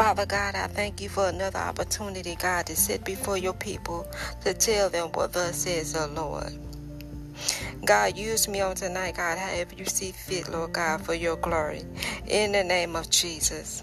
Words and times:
Father 0.00 0.24
God, 0.24 0.54
I 0.54 0.66
thank 0.66 1.02
you 1.02 1.10
for 1.10 1.28
another 1.28 1.58
opportunity, 1.58 2.34
God, 2.34 2.64
to 2.68 2.74
sit 2.74 3.04
before 3.04 3.36
your 3.36 3.52
people 3.52 4.10
to 4.40 4.54
tell 4.54 4.88
them 4.88 5.08
what 5.12 5.34
thus 5.34 5.56
says 5.56 5.92
the 5.92 6.06
Lord. 6.06 6.58
God, 7.84 8.16
use 8.16 8.48
me 8.48 8.62
on 8.62 8.76
tonight, 8.76 9.16
God, 9.16 9.36
however 9.36 9.74
you 9.74 9.84
see 9.84 10.12
fit, 10.12 10.48
Lord 10.48 10.72
God, 10.72 11.02
for 11.02 11.12
your 11.12 11.36
glory. 11.36 11.82
In 12.26 12.52
the 12.52 12.64
name 12.64 12.96
of 12.96 13.10
Jesus. 13.10 13.82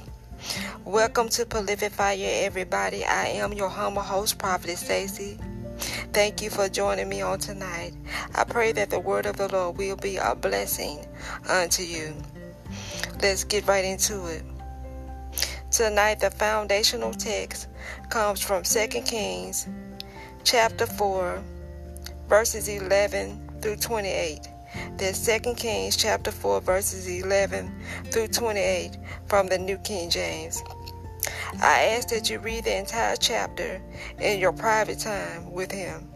Welcome 0.85 1.29
to 1.29 1.45
Prolific 1.45 1.91
Fire, 1.91 2.17
everybody. 2.17 3.05
I 3.05 3.27
am 3.27 3.53
your 3.53 3.69
humble 3.69 4.01
host, 4.01 4.39
Prophet 4.39 4.75
Stacy. 4.75 5.37
Thank 6.13 6.41
you 6.41 6.49
for 6.49 6.67
joining 6.67 7.09
me 7.09 7.21
on 7.21 7.37
tonight. 7.37 7.93
I 8.33 8.43
pray 8.43 8.71
that 8.71 8.89
the 8.89 8.99
word 8.99 9.27
of 9.27 9.37
the 9.37 9.49
Lord 9.49 9.77
will 9.77 9.97
be 9.97 10.17
a 10.17 10.33
blessing 10.33 11.05
unto 11.47 11.83
you. 11.83 12.15
Let's 13.21 13.43
get 13.43 13.67
right 13.67 13.85
into 13.85 14.25
it. 14.25 14.41
Tonight, 15.69 16.21
the 16.21 16.31
foundational 16.31 17.13
text 17.13 17.67
comes 18.09 18.41
from 18.41 18.63
2 18.63 18.87
Kings 19.01 19.67
chapter 20.45 20.85
4, 20.85 21.43
verses 22.29 22.69
11 22.69 23.59
through 23.61 23.75
28. 23.75 24.47
That's 24.97 25.25
2 25.25 25.55
Kings 25.55 25.97
chapter 25.97 26.31
4, 26.31 26.61
verses 26.61 27.09
11 27.09 27.69
through 28.05 28.29
28 28.29 28.97
from 29.25 29.47
the 29.47 29.57
New 29.57 29.77
King 29.79 30.09
James. 30.09 30.63
I 31.61 31.97
ask 31.97 32.07
that 32.09 32.29
you 32.29 32.39
read 32.39 32.63
the 32.63 32.77
entire 32.77 33.17
chapter 33.17 33.81
in 34.21 34.39
your 34.39 34.53
private 34.53 34.99
time 34.99 35.51
with 35.51 35.71
him. 35.71 36.07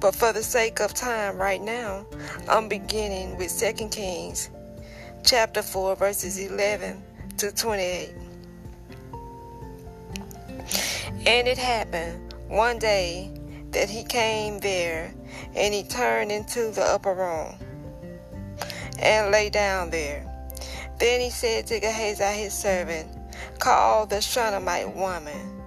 But 0.00 0.14
for 0.14 0.34
the 0.34 0.42
sake 0.42 0.80
of 0.80 0.92
time 0.92 1.38
right 1.38 1.62
now, 1.62 2.04
I'm 2.46 2.68
beginning 2.68 3.38
with 3.38 3.58
2 3.58 3.88
Kings 3.88 4.50
chapter 5.24 5.62
4, 5.62 5.96
verses 5.96 6.38
11 6.38 7.02
to 7.38 7.50
28. 7.52 8.25
And 11.26 11.48
it 11.48 11.58
happened 11.58 12.34
one 12.46 12.78
day 12.78 13.32
that 13.72 13.90
he 13.90 14.04
came 14.04 14.60
there, 14.60 15.12
and 15.56 15.74
he 15.74 15.82
turned 15.82 16.30
into 16.30 16.70
the 16.70 16.84
upper 16.84 17.14
room 17.14 17.56
and 19.00 19.32
lay 19.32 19.50
down 19.50 19.90
there. 19.90 20.24
Then 21.00 21.20
he 21.20 21.30
said 21.30 21.66
to 21.66 21.80
Gehazi 21.80 22.22
his 22.42 22.54
servant, 22.54 23.08
Call 23.58 24.06
the 24.06 24.20
Shunammite 24.20 24.94
woman. 24.94 25.60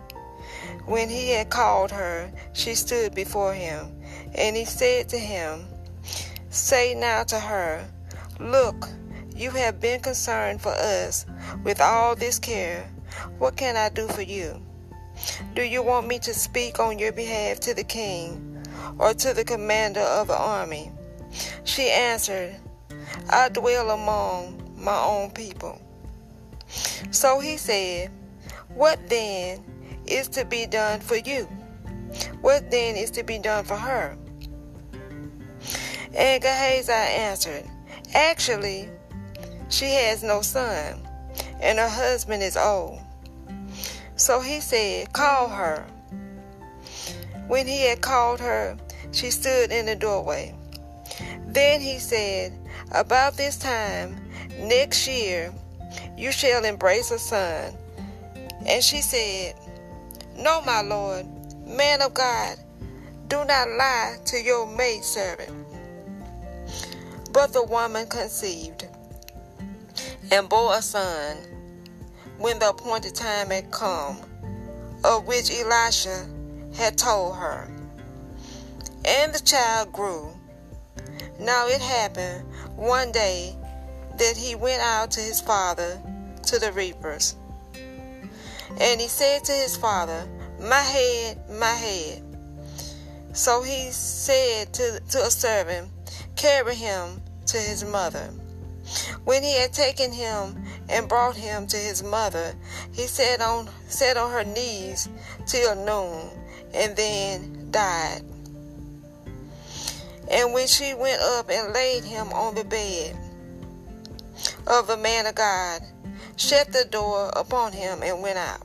When 0.86 1.10
he 1.10 1.32
had 1.32 1.50
called 1.50 1.92
her, 1.92 2.32
she 2.54 2.74
stood 2.74 3.14
before 3.14 3.54
him, 3.54 4.02
and 4.36 4.56
he 4.56 4.64
said 4.64 5.10
to 5.10 5.20
him, 5.20 5.68
Say 6.50 6.96
now 6.96 7.24
to 7.26 7.40
her, 7.40 7.86
Look, 8.40 8.88
you 9.36 9.52
have 9.52 9.82
been 9.82 10.00
concerned 10.00 10.62
for 10.62 10.72
us 10.72 11.26
with 11.66 11.82
all 11.82 12.16
this 12.16 12.40
care. 12.40 12.90
What 13.38 13.58
can 13.58 13.76
I 13.76 13.90
do 13.90 14.08
for 14.08 14.22
you? 14.22 14.62
Do 15.56 15.64
you 15.64 15.84
want 15.84 16.08
me 16.08 16.20
to 16.20 16.34
speak 16.34 16.80
on 16.80 17.00
your 17.00 17.12
behalf 17.12 17.60
to 17.62 17.74
the 17.74 17.84
king 17.84 18.64
or 18.98 19.14
to 19.14 19.34
the 19.34 19.44
commander 19.44 20.02
of 20.02 20.28
the 20.28 20.38
army? 20.38 20.92
She 21.64 21.90
answered, 21.90 22.56
I 23.30 23.50
dwell 23.50 23.92
among 23.92 24.74
my 24.78 25.00
own 25.04 25.32
people. 25.32 25.82
So 27.12 27.40
he 27.40 27.58
said, 27.58 28.12
What 28.70 29.00
then 29.10 29.64
is 30.06 30.28
to 30.30 30.46
be 30.46 30.66
done 30.66 31.00
for 31.00 31.18
you? 31.18 31.44
What 32.42 32.72
then 32.72 32.96
is 32.96 33.12
to 33.12 33.24
be 33.24 33.40
done 33.40 33.66
for 33.66 33.76
her? 33.76 34.18
And 36.16 36.42
Gehazi 36.42 36.92
answered, 36.92 37.66
Actually, 38.14 38.90
she 39.70 39.86
has 39.86 40.24
no 40.24 40.42
son, 40.42 41.08
and 41.62 41.78
her 41.78 41.90
husband 41.90 42.42
is 42.42 42.58
old. 42.58 43.00
So 44.20 44.42
he 44.42 44.60
said, 44.60 45.14
Call 45.14 45.48
her. 45.48 45.86
When 47.48 47.66
he 47.66 47.88
had 47.88 48.02
called 48.02 48.42
her, 48.42 48.78
she 49.14 49.32
stood 49.32 49.72
in 49.72 49.86
the 49.86 49.96
doorway. 49.96 50.54
Then 51.48 51.80
he 51.80 52.00
said, 52.00 52.52
About 52.92 53.38
this 53.38 53.58
time 53.58 54.20
next 54.60 55.08
year 55.08 55.54
you 56.18 56.34
shall 56.34 56.66
embrace 56.66 57.12
a 57.12 57.18
son. 57.18 57.74
And 58.68 58.84
she 58.84 59.02
said, 59.02 59.56
No, 60.36 60.62
my 60.64 60.82
lord, 60.82 61.26
man 61.66 62.02
of 62.02 62.14
God, 62.14 62.58
do 63.30 63.46
not 63.46 63.70
lie 63.70 64.18
to 64.26 64.38
your 64.38 64.68
maidservant. 64.68 65.66
But 67.32 67.54
the 67.54 67.64
woman 67.64 68.06
conceived 68.08 68.86
and 70.30 70.50
bore 70.50 70.76
a 70.76 70.82
son 70.82 71.38
when 72.40 72.58
the 72.58 72.70
appointed 72.70 73.14
time 73.14 73.50
had 73.50 73.70
come, 73.70 74.18
of 75.04 75.28
which 75.28 75.52
Elisha 75.52 76.26
had 76.76 76.98
told 76.98 77.36
her. 77.36 77.68
And 79.06 79.34
the 79.34 79.42
child 79.42 79.92
grew. 79.92 80.32
Now 81.40 81.68
it 81.68 81.82
happened 81.82 82.46
one 82.76 83.12
day 83.12 83.56
that 84.18 84.36
he 84.36 84.56
went 84.56 84.82
out 84.82 85.12
to 85.12 85.22
his 85.22 85.40
father 85.40 86.02
to 86.44 86.60
the 86.60 86.72
reapers. 86.72 87.36
And 88.80 89.02
he 89.02 89.08
said 89.08 89.44
to 89.46 89.52
his 89.52 89.76
father, 89.76 90.28
My 90.60 90.82
head, 90.82 91.40
my 91.50 91.74
head. 91.74 92.24
So 93.34 93.62
he 93.62 93.92
said 93.92 94.74
to, 94.74 95.02
to 95.12 95.26
a 95.26 95.32
servant, 95.32 95.90
Carry 96.36 96.76
him 96.76 97.22
to 97.48 97.58
his 97.58 97.84
mother. 97.84 98.30
When 99.24 99.44
he 99.44 99.54
had 99.54 99.74
taken 99.74 100.12
him 100.12 100.64
and 100.90 101.08
brought 101.08 101.36
him 101.36 101.68
to 101.68 101.78
his 101.78 102.04
mother, 102.04 102.54
he 102.92 103.08
sat 103.08 103.42
on 103.42 103.70
sat 103.88 104.18
on 104.18 104.32
her 104.32 104.44
knees 104.44 105.10
till 105.46 105.76
noon, 105.76 106.30
and 106.74 106.96
then 106.96 107.72
died. 107.72 108.24
And 110.30 110.54
when 110.54 110.68
she 110.68 110.94
went 110.94 111.22
up 111.22 111.50
and 111.50 111.74
laid 111.74 112.04
him 112.04 112.28
on 112.34 112.56
the 112.56 112.64
bed 112.64 113.16
of 114.68 114.88
the 114.88 114.98
man 114.98 115.26
of 115.26 115.36
God, 115.36 115.82
shut 116.38 116.72
the 116.72 116.86
door 116.86 117.32
upon 117.36 117.72
him 117.74 118.04
and 118.04 118.22
went 118.22 118.38
out. 118.38 118.62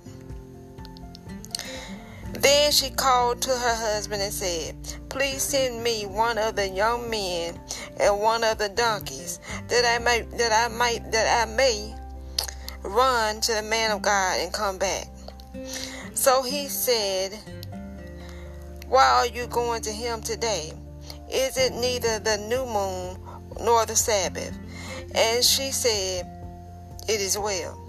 Then 2.32 2.72
she 2.72 2.90
called 2.90 3.40
to 3.42 3.50
her 3.50 3.74
husband 3.74 4.20
and 4.20 4.32
said, 4.32 4.76
Please 5.08 5.42
send 5.42 5.82
me 5.82 6.04
one 6.04 6.36
of 6.36 6.56
the 6.56 6.68
young 6.68 7.08
men 7.08 7.58
and 7.98 8.20
one 8.20 8.44
of 8.44 8.58
the 8.58 8.68
donkeys, 8.68 9.38
that 9.68 9.84
I 9.84 10.02
may 10.02 10.22
that 10.36 10.52
I 10.52 10.74
might 10.74 11.10
that 11.12 11.48
I 11.48 11.50
may 11.54 11.94
run 12.84 13.40
to 13.40 13.54
the 13.54 13.62
man 13.62 13.90
of 13.90 14.02
God 14.02 14.40
and 14.40 14.52
come 14.52 14.78
back. 14.78 15.08
So 16.14 16.42
he 16.42 16.68
said, 16.68 17.32
Why 18.88 19.04
are 19.04 19.26
you 19.26 19.46
going 19.46 19.82
to 19.82 19.90
him 19.90 20.20
today? 20.20 20.72
Is 21.32 21.56
it 21.56 21.72
neither 21.72 22.18
the 22.18 22.38
new 22.48 22.64
moon 22.66 23.18
nor 23.64 23.86
the 23.86 23.96
Sabbath? 23.96 24.56
And 25.14 25.44
she 25.44 25.70
said, 25.72 26.26
It 27.08 27.20
is 27.20 27.38
well. 27.38 27.80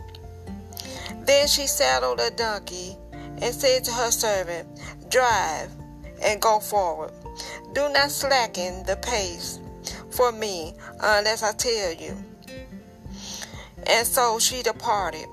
Then 1.25 1.47
she 1.47 1.67
saddled 1.67 2.19
a 2.19 2.31
donkey 2.31 2.95
and 3.13 3.53
said 3.53 3.83
to 3.85 3.91
her 3.91 4.11
servant, 4.11 4.67
Drive 5.09 5.71
and 6.23 6.41
go 6.41 6.59
forward. 6.59 7.11
Do 7.73 7.89
not 7.89 8.11
slacken 8.11 8.83
the 8.85 8.95
pace 8.97 9.59
for 10.11 10.31
me 10.31 10.73
unless 11.01 11.43
I 11.43 11.51
tell 11.51 11.93
you. 11.93 12.15
And 13.87 14.07
so 14.07 14.39
she 14.39 14.63
departed 14.63 15.27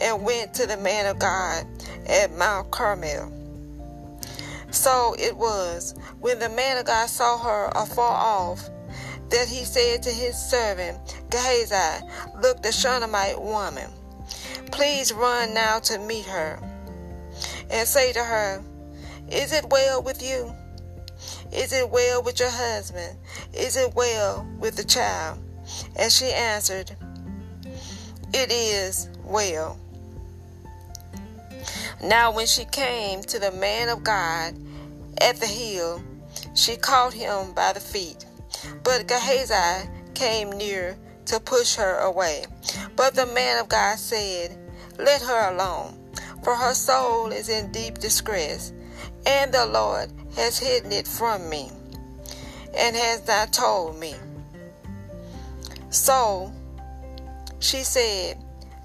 and 0.00 0.24
went 0.24 0.54
to 0.54 0.66
the 0.66 0.76
man 0.76 1.06
of 1.06 1.18
God 1.18 1.66
at 2.08 2.36
Mount 2.36 2.70
Carmel. 2.70 3.32
So 4.70 5.16
it 5.18 5.36
was 5.36 5.94
when 6.20 6.38
the 6.38 6.48
man 6.50 6.78
of 6.78 6.86
God 6.86 7.08
saw 7.08 7.38
her 7.38 7.72
afar 7.74 8.12
off 8.12 8.68
that 9.30 9.48
he 9.48 9.64
said 9.64 10.02
to 10.02 10.10
his 10.10 10.36
servant 10.36 10.98
Gehazi, 11.30 12.06
Look, 12.40 12.62
the 12.62 12.72
Shunammite 12.72 13.40
woman. 13.40 13.90
Please 14.70 15.12
run 15.12 15.54
now 15.54 15.78
to 15.80 15.98
meet 15.98 16.26
her 16.26 16.60
and 17.70 17.88
say 17.88 18.12
to 18.12 18.22
her, 18.22 18.62
Is 19.28 19.52
it 19.52 19.68
well 19.70 20.02
with 20.02 20.22
you? 20.22 20.54
Is 21.52 21.72
it 21.72 21.90
well 21.90 22.22
with 22.22 22.38
your 22.38 22.50
husband? 22.50 23.18
Is 23.52 23.76
it 23.76 23.94
well 23.94 24.46
with 24.58 24.76
the 24.76 24.84
child? 24.84 25.38
And 25.96 26.12
she 26.12 26.26
answered, 26.26 26.96
It 28.32 28.50
is 28.50 29.08
well. 29.24 29.78
Now, 32.02 32.32
when 32.32 32.46
she 32.46 32.64
came 32.66 33.22
to 33.22 33.38
the 33.38 33.52
man 33.52 33.88
of 33.88 34.04
God 34.04 34.54
at 35.20 35.36
the 35.36 35.46
hill, 35.46 36.02
she 36.54 36.76
caught 36.76 37.14
him 37.14 37.52
by 37.52 37.72
the 37.72 37.80
feet. 37.80 38.26
But 38.82 39.08
Gehazi 39.08 39.88
came 40.14 40.50
near 40.52 40.96
to 41.26 41.40
push 41.40 41.76
her 41.76 41.98
away. 41.98 42.44
But 42.96 43.14
the 43.14 43.26
man 43.26 43.58
of 43.58 43.68
God 43.68 43.98
said, 43.98 44.56
Let 44.98 45.22
her 45.22 45.54
alone, 45.54 45.98
for 46.42 46.54
her 46.54 46.74
soul 46.74 47.32
is 47.32 47.48
in 47.48 47.72
deep 47.72 47.98
distress, 47.98 48.72
and 49.26 49.52
the 49.52 49.66
Lord 49.66 50.10
has 50.36 50.58
hidden 50.58 50.92
it 50.92 51.06
from 51.06 51.48
me, 51.48 51.70
and 52.76 52.94
has 52.96 53.26
not 53.26 53.52
told 53.52 53.98
me. 53.98 54.14
So 55.90 56.52
she 57.66 57.82
said, 57.82 58.38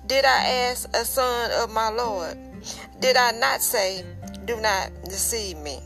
Did 0.08 0.26
I 0.26 0.48
ask 0.70 0.90
a 0.96 1.06
son 1.06 1.52
of 1.52 1.72
my 1.72 1.90
Lord? 1.90 2.36
Did 3.00 3.16
I 3.16 3.32
not 3.32 3.62
say, 3.62 4.04
Do 4.46 4.60
not 4.60 4.92
deceive 5.06 5.58
me? 5.60 5.80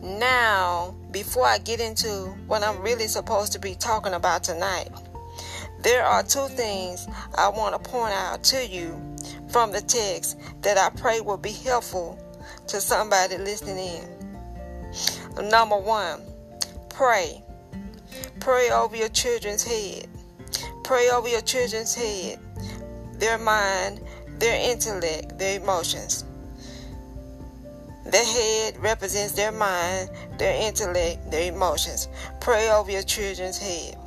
Now, 0.00 0.94
before 1.10 1.44
I 1.44 1.58
get 1.58 1.80
into 1.80 2.08
what 2.46 2.62
I'm 2.62 2.80
really 2.80 3.08
supposed 3.08 3.52
to 3.52 3.58
be 3.58 3.74
talking 3.74 4.14
about 4.14 4.44
tonight, 4.44 4.90
there 5.82 6.04
are 6.04 6.22
two 6.22 6.46
things 6.48 7.08
I 7.36 7.48
want 7.48 7.82
to 7.82 7.90
point 7.90 8.14
out 8.14 8.44
to 8.44 8.64
you 8.64 8.90
from 9.48 9.72
the 9.72 9.80
text 9.80 10.38
that 10.62 10.78
I 10.78 10.90
pray 10.96 11.20
will 11.20 11.36
be 11.36 11.50
helpful 11.50 12.16
to 12.68 12.80
somebody 12.80 13.38
listening 13.38 13.78
in. 15.38 15.48
Number 15.50 15.76
one, 15.76 16.20
pray. 16.90 17.42
Pray 18.40 18.70
over 18.70 18.96
your 18.96 19.08
children's 19.08 19.64
head. 19.64 20.08
Pray 20.84 21.10
over 21.10 21.28
your 21.28 21.40
children's 21.40 21.94
head, 21.94 22.38
their 23.14 23.38
mind, 23.38 24.00
their 24.38 24.70
intellect, 24.70 25.36
their 25.38 25.58
emotions. 25.60 26.24
The 28.04 28.18
head 28.18 28.78
represents 28.78 29.32
their 29.32 29.50
mind, 29.50 30.10
their 30.38 30.54
intellect, 30.62 31.28
their 31.30 31.52
emotions. 31.52 32.06
Pray 32.40 32.70
over 32.70 32.88
your 32.88 33.02
children's 33.02 33.58
head. 33.58 33.98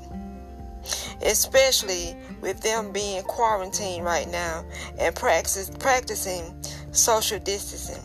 Especially 1.22 2.16
with 2.40 2.62
them 2.62 2.94
being 2.94 3.24
quarantined 3.24 4.06
right 4.06 4.30
now 4.30 4.64
and 4.98 5.14
practice, 5.14 5.70
practicing 5.80 6.64
social 6.94 7.40
distancing. 7.40 8.02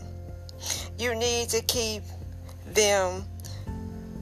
You 0.98 1.14
need 1.14 1.48
to 1.50 1.60
keep 1.62 2.02
them 2.66 3.24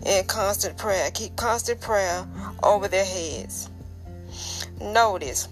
in 0.04 0.25
constant 0.26 0.76
prayer. 0.78 1.10
Keep 1.12 1.37
constant 1.37 1.81
prayer 1.81 2.26
over 2.62 2.88
their 2.88 3.04
heads. 3.04 3.70
Notice 4.81 5.49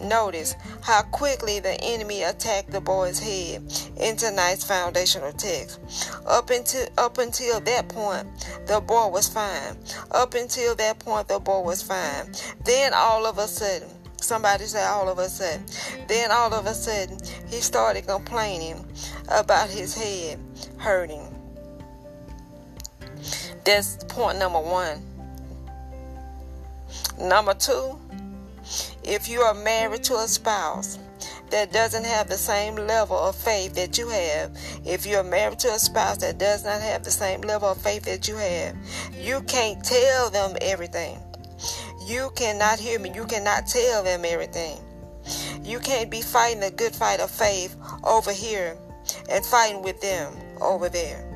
Notice 0.00 0.56
how 0.80 1.02
quickly 1.02 1.60
the 1.60 1.78
enemy 1.80 2.22
attacked 2.22 2.70
the 2.70 2.80
boy's 2.80 3.20
head 3.20 3.62
in 4.00 4.16
tonight's 4.16 4.64
foundational 4.64 5.32
text. 5.32 5.80
Up 6.26 6.50
until 6.50 6.86
up 6.96 7.18
until 7.18 7.60
that 7.60 7.88
point, 7.88 8.26
the 8.66 8.80
boy 8.80 9.08
was 9.08 9.28
fine. 9.28 9.76
Up 10.10 10.34
until 10.34 10.74
that 10.76 10.98
point, 10.98 11.28
the 11.28 11.38
boy 11.38 11.60
was 11.60 11.82
fine. 11.82 12.32
Then 12.64 12.92
all 12.94 13.26
of 13.26 13.38
a 13.38 13.46
sudden, 13.46 13.88
somebody 14.16 14.64
said 14.64 14.88
all 14.88 15.08
of 15.08 15.18
a 15.18 15.28
sudden, 15.28 15.66
then 16.08 16.32
all 16.32 16.52
of 16.54 16.66
a 16.66 16.74
sudden, 16.74 17.18
he 17.48 17.60
started 17.60 18.06
complaining 18.06 18.84
about 19.28 19.68
his 19.68 19.94
head 19.94 20.40
hurting. 20.78 21.31
That's 23.64 24.02
point 24.04 24.38
number 24.38 24.60
one. 24.60 25.00
Number 27.18 27.54
two, 27.54 27.98
if 29.04 29.28
you 29.28 29.40
are 29.40 29.54
married 29.54 30.02
to 30.04 30.16
a 30.16 30.26
spouse 30.26 30.98
that 31.50 31.72
doesn't 31.72 32.04
have 32.04 32.28
the 32.28 32.38
same 32.38 32.74
level 32.74 33.16
of 33.16 33.36
faith 33.36 33.74
that 33.74 33.98
you 33.98 34.08
have, 34.08 34.56
if 34.84 35.06
you're 35.06 35.22
married 35.22 35.58
to 35.60 35.68
a 35.68 35.78
spouse 35.78 36.18
that 36.18 36.38
does 36.38 36.64
not 36.64 36.80
have 36.80 37.04
the 37.04 37.10
same 37.10 37.42
level 37.42 37.68
of 37.68 37.78
faith 37.78 38.04
that 38.04 38.26
you 38.26 38.36
have, 38.36 38.76
you 39.14 39.42
can't 39.42 39.84
tell 39.84 40.30
them 40.30 40.56
everything. 40.60 41.18
You 42.06 42.30
cannot 42.34 42.80
hear 42.80 42.98
me. 42.98 43.12
You 43.14 43.26
cannot 43.26 43.66
tell 43.66 44.02
them 44.02 44.24
everything. 44.24 44.78
You 45.62 45.78
can't 45.78 46.10
be 46.10 46.20
fighting 46.20 46.64
a 46.64 46.70
good 46.70 46.94
fight 46.94 47.20
of 47.20 47.30
faith 47.30 47.76
over 48.02 48.32
here 48.32 48.76
and 49.30 49.44
fighting 49.46 49.82
with 49.82 50.00
them 50.00 50.34
over 50.60 50.88
there. 50.88 51.31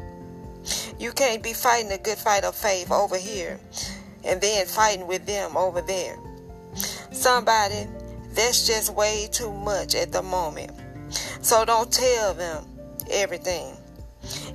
You 0.99 1.13
can't 1.13 1.43
be 1.43 1.53
fighting 1.53 1.93
a 1.93 1.99
good 1.99 2.19
fight 2.19 2.45
of 2.45 2.55
faith 2.55 2.91
over 2.91 3.17
here 3.17 3.61
and 4.25 4.41
then 4.41 4.67
fighting 4.67 5.07
with 5.07 5.27
them 5.27 5.57
over 5.57 5.83
there. 5.83 6.19
Somebody, 7.13 7.87
that's 8.31 8.67
just 8.67 8.95
way 8.95 9.29
too 9.31 9.53
much 9.53 9.95
at 9.95 10.13
the 10.13 10.23
moment. 10.23 10.73
So 11.43 11.65
don't 11.65 11.93
tell 11.93 12.35
them 12.35 12.65
everything. 13.11 13.77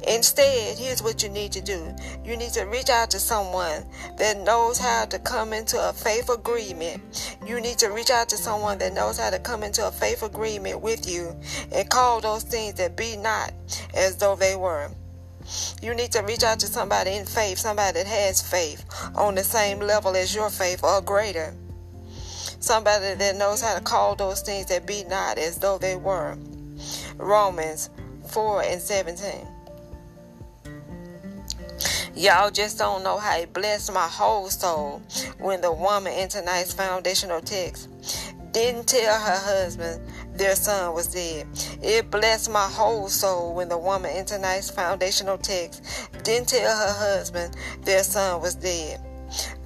Instead, 0.07 0.77
here's 0.77 1.01
what 1.01 1.23
you 1.23 1.29
need 1.29 1.51
to 1.51 1.61
do. 1.61 1.95
You 2.25 2.35
need 2.35 2.51
to 2.53 2.63
reach 2.63 2.89
out 2.89 3.11
to 3.11 3.19
someone 3.19 3.85
that 4.17 4.39
knows 4.39 4.77
how 4.77 5.05
to 5.05 5.19
come 5.19 5.53
into 5.53 5.77
a 5.79 5.93
faith 5.93 6.29
agreement. 6.29 7.37
You 7.45 7.61
need 7.61 7.77
to 7.79 7.89
reach 7.89 8.09
out 8.09 8.27
to 8.29 8.37
someone 8.37 8.79
that 8.79 8.93
knows 8.93 9.17
how 9.17 9.29
to 9.29 9.39
come 9.39 9.63
into 9.63 9.87
a 9.87 9.91
faith 9.91 10.23
agreement 10.23 10.81
with 10.81 11.07
you 11.09 11.39
and 11.71 11.89
call 11.89 12.19
those 12.19 12.43
things 12.43 12.75
that 12.75 12.97
be 12.97 13.15
not 13.15 13.53
as 13.93 14.17
though 14.17 14.35
they 14.35 14.55
were. 14.55 14.91
You 15.81 15.93
need 15.93 16.11
to 16.13 16.21
reach 16.21 16.43
out 16.43 16.59
to 16.59 16.67
somebody 16.67 17.11
in 17.11 17.25
faith, 17.25 17.57
somebody 17.57 17.99
that 17.99 18.07
has 18.07 18.41
faith 18.41 18.85
on 19.15 19.35
the 19.35 19.43
same 19.43 19.79
level 19.79 20.15
as 20.15 20.33
your 20.33 20.49
faith 20.49 20.83
or 20.83 21.01
greater. 21.01 21.53
Somebody 22.59 23.15
that 23.15 23.35
knows 23.37 23.61
how 23.61 23.75
to 23.75 23.81
call 23.81 24.15
those 24.15 24.41
things 24.41 24.67
that 24.67 24.85
be 24.85 25.03
not 25.05 25.37
as 25.37 25.57
though 25.57 25.77
they 25.77 25.95
were. 25.95 26.37
Romans 27.17 27.89
4 28.27 28.63
and 28.63 28.81
17. 28.81 29.47
Y'all 32.15 32.51
just 32.51 32.77
don't 32.77 33.03
know 33.03 33.17
how 33.17 33.37
it 33.37 33.53
blessed 33.53 33.93
my 33.93 34.07
whole 34.07 34.49
soul 34.49 35.01
when 35.39 35.61
the 35.61 35.71
woman 35.71 36.13
in 36.13 36.29
tonight's 36.29 36.73
foundational 36.73 37.41
text 37.41 37.87
didn't 38.51 38.85
tell 38.85 39.17
her 39.17 39.37
husband 39.37 40.01
their 40.41 40.55
son 40.55 40.95
was 40.95 41.05
dead. 41.05 41.45
It 41.83 42.09
blessed 42.09 42.49
my 42.49 42.67
whole 42.67 43.07
soul 43.09 43.53
when 43.53 43.69
the 43.69 43.77
woman 43.77 44.09
in 44.15 44.25
tonight's 44.25 44.71
foundational 44.71 45.37
text 45.37 45.83
didn't 46.23 46.49
tell 46.49 46.75
her 46.75 46.93
husband 46.93 47.55
their 47.83 48.01
son 48.01 48.41
was 48.41 48.55
dead. 48.55 48.99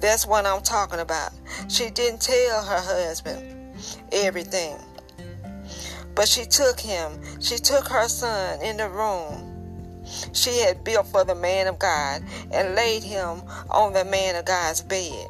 That's 0.00 0.26
what 0.26 0.44
I'm 0.44 0.60
talking 0.60 1.00
about. 1.00 1.32
She 1.68 1.88
didn't 1.88 2.20
tell 2.20 2.62
her 2.62 2.80
husband 2.80 3.74
everything. 4.12 4.76
But 6.14 6.28
she 6.28 6.44
took 6.44 6.78
him, 6.78 7.22
she 7.40 7.56
took 7.56 7.88
her 7.88 8.06
son 8.06 8.60
in 8.60 8.76
the 8.76 8.90
room 8.90 9.54
she 10.32 10.58
had 10.60 10.84
built 10.84 11.06
for 11.08 11.24
the 11.24 11.34
man 11.34 11.66
of 11.66 11.78
God 11.78 12.22
and 12.52 12.76
laid 12.76 13.02
him 13.02 13.42
on 13.70 13.92
the 13.92 14.04
man 14.04 14.36
of 14.36 14.44
God's 14.44 14.82
bed. 14.82 15.26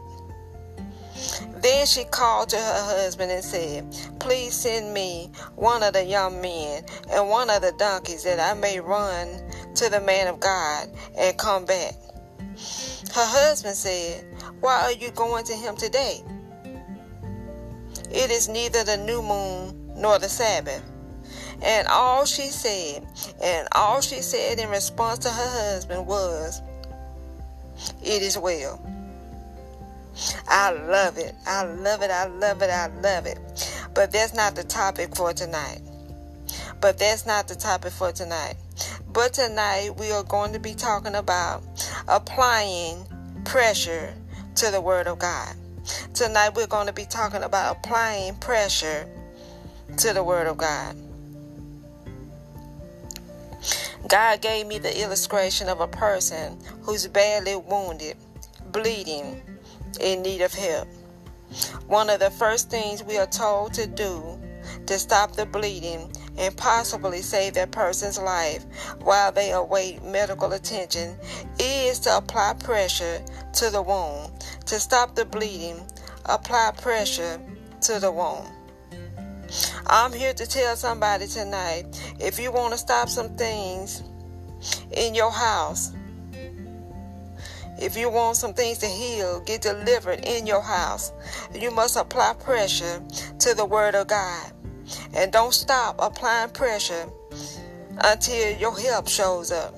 Then 1.66 1.84
she 1.84 2.04
called 2.04 2.50
to 2.50 2.56
her 2.56 2.84
husband 2.84 3.32
and 3.32 3.44
said, 3.44 3.92
Please 4.20 4.54
send 4.54 4.94
me 4.94 5.32
one 5.56 5.82
of 5.82 5.94
the 5.94 6.04
young 6.04 6.40
men 6.40 6.84
and 7.10 7.28
one 7.28 7.50
of 7.50 7.60
the 7.60 7.72
donkeys 7.72 8.22
that 8.22 8.38
I 8.38 8.54
may 8.54 8.78
run 8.78 9.42
to 9.74 9.90
the 9.90 10.00
man 10.00 10.28
of 10.28 10.38
God 10.38 10.88
and 11.18 11.36
come 11.36 11.64
back. 11.64 11.94
Her 13.12 13.26
husband 13.26 13.74
said, 13.74 14.24
Why 14.60 14.82
are 14.82 14.92
you 14.92 15.10
going 15.10 15.44
to 15.46 15.54
him 15.54 15.74
today? 15.74 16.22
It 18.12 18.30
is 18.30 18.48
neither 18.48 18.84
the 18.84 18.98
new 18.98 19.20
moon 19.20 19.90
nor 19.96 20.20
the 20.20 20.28
Sabbath. 20.28 20.84
And 21.62 21.88
all 21.88 22.26
she 22.26 22.46
said, 22.46 23.04
and 23.42 23.66
all 23.72 24.00
she 24.00 24.22
said 24.22 24.60
in 24.60 24.68
response 24.68 25.18
to 25.18 25.30
her 25.30 25.72
husband 25.72 26.06
was, 26.06 26.62
It 28.04 28.22
is 28.22 28.38
well. 28.38 28.80
I 30.48 30.70
love 30.70 31.18
it. 31.18 31.34
I 31.46 31.64
love 31.64 32.02
it. 32.02 32.10
I 32.10 32.26
love 32.26 32.62
it. 32.62 32.70
I 32.70 32.86
love 33.00 33.26
it. 33.26 33.38
But 33.94 34.12
that's 34.12 34.34
not 34.34 34.54
the 34.54 34.64
topic 34.64 35.14
for 35.14 35.32
tonight. 35.32 35.80
But 36.80 36.98
that's 36.98 37.26
not 37.26 37.48
the 37.48 37.54
topic 37.54 37.92
for 37.92 38.12
tonight. 38.12 38.54
But 39.12 39.34
tonight 39.34 39.90
we 39.98 40.10
are 40.12 40.22
going 40.22 40.52
to 40.52 40.58
be 40.58 40.74
talking 40.74 41.14
about 41.14 41.62
applying 42.08 43.04
pressure 43.44 44.14
to 44.56 44.70
the 44.70 44.80
Word 44.80 45.06
of 45.06 45.18
God. 45.18 45.54
Tonight 46.14 46.54
we're 46.54 46.66
going 46.66 46.86
to 46.86 46.92
be 46.92 47.04
talking 47.04 47.42
about 47.42 47.76
applying 47.76 48.34
pressure 48.36 49.08
to 49.98 50.12
the 50.12 50.22
Word 50.22 50.46
of 50.46 50.56
God. 50.56 50.96
God 54.08 54.40
gave 54.40 54.66
me 54.66 54.78
the 54.78 55.02
illustration 55.02 55.68
of 55.68 55.80
a 55.80 55.88
person 55.88 56.58
who's 56.82 57.06
badly 57.08 57.56
wounded, 57.56 58.16
bleeding, 58.70 59.42
in 59.98 60.22
need 60.22 60.40
of 60.40 60.52
help. 60.52 60.88
One 61.86 62.10
of 62.10 62.20
the 62.20 62.30
first 62.30 62.70
things 62.70 63.04
we 63.04 63.18
are 63.18 63.26
told 63.26 63.74
to 63.74 63.86
do 63.86 64.40
to 64.86 64.98
stop 64.98 65.32
the 65.32 65.46
bleeding 65.46 66.10
and 66.38 66.56
possibly 66.56 67.22
save 67.22 67.54
that 67.54 67.70
person's 67.70 68.18
life 68.18 68.64
while 69.00 69.32
they 69.32 69.52
await 69.52 70.02
medical 70.04 70.52
attention 70.52 71.16
is 71.58 71.98
to 72.00 72.16
apply 72.16 72.54
pressure 72.54 73.24
to 73.54 73.70
the 73.70 73.82
wound. 73.82 74.32
To 74.66 74.80
stop 74.80 75.14
the 75.14 75.24
bleeding, 75.24 75.80
apply 76.24 76.72
pressure 76.80 77.40
to 77.82 78.00
the 78.00 78.10
wound. 78.10 78.48
I'm 79.86 80.12
here 80.12 80.34
to 80.34 80.46
tell 80.46 80.74
somebody 80.74 81.28
tonight 81.28 81.84
if 82.18 82.40
you 82.40 82.50
want 82.50 82.72
to 82.72 82.78
stop 82.78 83.08
some 83.08 83.36
things 83.36 84.02
in 84.90 85.14
your 85.14 85.30
house, 85.30 85.92
if 87.78 87.96
you 87.96 88.10
want 88.10 88.36
some 88.36 88.54
things 88.54 88.78
to 88.78 88.86
heal, 88.86 89.40
get 89.40 89.62
delivered 89.62 90.24
in 90.24 90.46
your 90.46 90.62
house, 90.62 91.12
you 91.54 91.70
must 91.70 91.96
apply 91.96 92.34
pressure 92.40 93.02
to 93.40 93.54
the 93.54 93.64
Word 93.64 93.94
of 93.94 94.06
God. 94.06 94.52
And 95.14 95.32
don't 95.32 95.52
stop 95.52 95.96
applying 95.98 96.50
pressure 96.50 97.06
until 97.98 98.56
your 98.58 98.78
help 98.78 99.08
shows 99.08 99.50
up. 99.50 99.74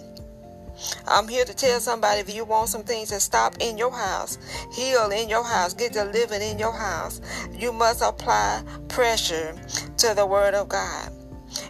I'm 1.09 1.27
here 1.27 1.45
to 1.45 1.55
tell 1.55 1.81
somebody 1.81 2.21
if 2.21 2.33
you 2.33 2.45
want 2.45 2.69
some 2.69 2.85
things 2.85 3.09
to 3.09 3.19
stop 3.19 3.57
in 3.61 3.77
your 3.77 3.91
house, 3.91 4.39
heal 4.73 5.11
in 5.11 5.29
your 5.29 5.43
house, 5.43 5.75
get 5.75 5.93
delivered 5.93 6.41
in 6.41 6.59
your 6.59 6.73
house, 6.73 7.21
you 7.53 7.73
must 7.73 8.03
apply 8.03 8.63
pressure 8.89 9.57
to 9.97 10.15
the 10.15 10.25
Word 10.25 10.55
of 10.55 10.69
God. 10.69 11.13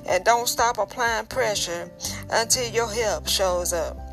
And 0.06 0.24
don't 0.24 0.48
stop 0.48 0.78
applying 0.78 1.26
pressure 1.26 1.90
until 2.30 2.68
your 2.70 2.92
help 2.92 3.28
shows 3.28 3.72
up. 3.72 4.07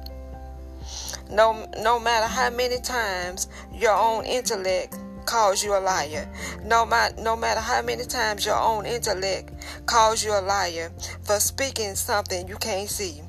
No, 1.29 1.67
no 1.82 2.00
matter 2.00 2.27
how 2.27 2.50
many 2.50 2.79
times 2.79 3.48
your 3.74 3.94
own 3.94 4.25
intellect 4.25 4.98
calls 5.25 5.63
you 5.63 5.75
a 5.75 5.79
liar. 5.79 6.29
No, 6.63 6.86
no 7.17 7.36
matter 7.36 7.60
how 7.60 7.82
many 7.82 8.05
times 8.05 8.46
your 8.46 8.60
own 8.60 8.86
intellect 8.86 9.51
calls 9.86 10.24
you 10.24 10.32
a 10.32 10.41
liar 10.41 10.91
for 11.24 11.39
speaking 11.39 11.96
something 11.96 12.48
you 12.48 12.58
can't 12.58 12.89
see. 12.89 13.22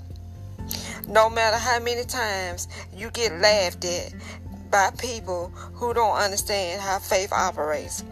No 1.08 1.30
matter 1.30 1.56
how 1.56 1.78
many 1.80 2.04
times 2.04 2.68
you 2.94 3.10
get 3.10 3.32
laughed 3.40 3.84
at 3.84 4.12
by 4.70 4.90
people 4.98 5.48
who 5.74 5.94
don't 5.94 6.16
understand 6.16 6.80
how 6.80 6.98
faith 6.98 7.32
operates. 7.32 8.04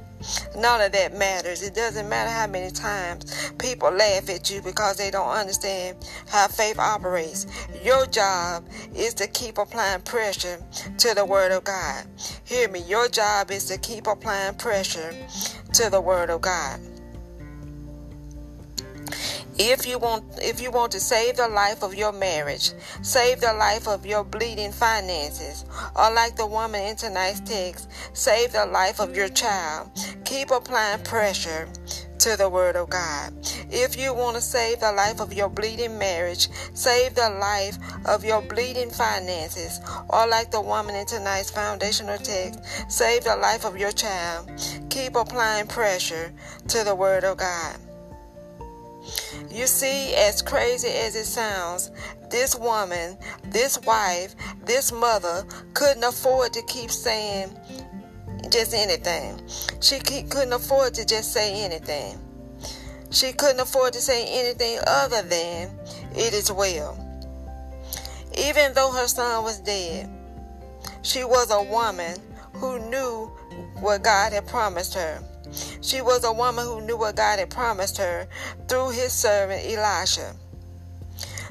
None 0.57 0.81
of 0.81 0.93
that 0.93 1.17
matters. 1.17 1.63
It 1.63 1.75
doesn't 1.75 2.09
matter 2.09 2.31
how 2.31 2.47
many 2.47 2.71
times 2.71 3.53
people 3.59 3.91
laugh 3.91 4.29
at 4.29 4.51
you 4.51 4.63
because 4.63 4.97
they 4.97 5.11
don't 5.11 5.29
understand 5.29 5.97
how 6.29 6.49
faith 6.49 6.79
operates. 6.79 7.47
Your 7.83 8.07
job 8.07 8.65
is 8.95 9.15
to 9.15 9.27
keep 9.27 9.59
applying 9.59 10.03
pressure 10.03 10.59
to 10.99 11.15
the 11.15 11.25
Word 11.25 11.53
of 11.53 11.65
God. 11.65 12.07
Hear 12.45 12.69
me. 12.69 12.81
Your 12.81 13.09
job 13.09 13.51
is 13.51 13.67
to 13.67 13.79
keep 13.79 14.07
applying 14.07 14.55
pressure 14.55 15.15
to 15.73 15.91
the 15.91 16.01
Word 16.01 16.31
of 16.31 16.41
God. 16.41 16.81
If 19.57 19.87
you 19.87 19.99
want 19.99 20.25
if 20.43 20.61
you 20.61 20.73
want 20.73 20.91
to 20.93 21.01
save 21.01 21.37
the 21.37 21.47
life 21.47 21.85
of 21.85 21.95
your 21.95 22.13
marriage, 22.13 22.73
save 23.03 23.41
the 23.41 23.53
life 23.53 23.87
of 23.87 24.05
your 24.05 24.25
bleeding 24.25 24.73
finances, 24.73 25.65
or 25.95 26.13
like 26.13 26.37
the 26.37 26.47
woman 26.47 26.83
in 26.83 26.97
tonight's 26.97 27.39
text, 27.41 27.89
save 28.15 28.53
the 28.53 28.67
life 28.67 28.99
of 29.01 29.17
your 29.17 29.29
child, 29.29 29.91
keep 30.25 30.51
applying 30.51 31.05
pressure 31.05 31.69
to 32.19 32.37
the 32.37 32.49
word 32.49 32.75
of 32.75 32.91
God. 32.91 33.33
If 33.71 33.97
you 33.97 34.13
want 34.13 34.35
to 34.35 34.43
save 34.43 34.81
the 34.81 34.91
life 34.91 35.21
of 35.21 35.33
your 35.33 35.49
bleeding 35.49 35.99
marriage, 35.99 36.49
save 36.75 37.15
the 37.15 37.31
life 37.31 37.79
of 38.07 38.25
your 38.25 38.43
bleeding 38.43 38.91
finances, 38.91 39.79
or 40.09 40.27
like 40.27 40.51
the 40.51 40.61
woman 40.61 40.97
in 40.97 41.07
tonight's 41.07 41.51
foundational 41.51 42.19
text, 42.19 42.91
save 42.91 43.23
the 43.23 43.37
life 43.37 43.65
of 43.65 43.79
your 43.79 43.93
child, 43.93 44.51
keep 44.91 45.15
applying 45.15 45.69
pressure 45.69 46.33
to 46.67 46.83
the 46.83 46.95
word 46.95 47.23
of 47.23 47.37
God. 47.37 47.77
You 49.51 49.67
see, 49.67 50.15
as 50.15 50.43
crazy 50.43 50.89
as 50.89 51.17
it 51.17 51.27
sounds, 51.27 51.91
this 52.31 52.57
woman, 52.57 53.17
this 53.45 53.79
wife, 53.83 54.35
this 54.65 54.93
mother 54.93 55.45
couldn't 55.75 56.05
afford 56.05 56.53
to 56.55 56.63
keep 56.63 56.91
saying 56.91 57.57
just 58.51 58.75
anything. 58.75 59.41
She 59.81 59.99
couldn't 60.01 60.53
afford 60.53 60.95
to 60.95 61.05
just 61.05 61.33
say 61.33 61.65
anything. 61.65 62.19
She 63.11 63.33
couldn't 63.33 63.61
afford 63.61 63.93
to 63.93 64.01
say 64.01 64.27
anything 64.27 64.79
other 64.87 65.23
than, 65.23 65.71
It 66.17 66.35
is 66.35 66.51
well. 66.51 66.99
Even 68.37 68.75
though 68.75 68.91
her 68.91 69.07
son 69.07 69.45
was 69.45 69.61
dead, 69.61 70.11
she 71.03 71.23
was 71.23 71.51
a 71.51 71.63
woman 71.63 72.17
who 72.55 72.79
knew 72.91 73.27
what 73.81 74.03
God 74.03 74.33
had 74.33 74.47
promised 74.47 74.95
her. 74.95 75.23
She 75.81 76.01
was 76.01 76.25
a 76.25 76.33
woman 76.33 76.65
who 76.65 76.81
knew 76.81 76.97
what 76.97 77.17
God 77.17 77.39
had 77.39 77.51
promised 77.51 77.99
her 77.99 78.27
through 78.69 78.91
his 78.91 79.13
servant 79.13 79.65
Elisha. 79.65 80.35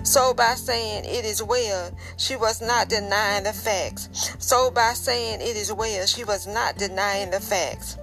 So 0.04 0.34
by 0.34 0.56
saying 0.56 1.06
it 1.06 1.24
is 1.24 1.42
well, 1.42 1.92
she 2.18 2.36
was 2.36 2.62
not 2.62 2.90
denying 2.90 3.46
the 3.46 3.54
facts. 3.54 4.36
So 4.40 4.70
by 4.70 4.94
saying 4.94 5.40
it 5.42 5.56
is 5.56 5.72
well, 5.72 6.06
she 6.06 6.26
was 6.26 6.46
not 6.46 6.78
denying 6.78 7.32
the 7.32 7.40
facts. 7.40 7.98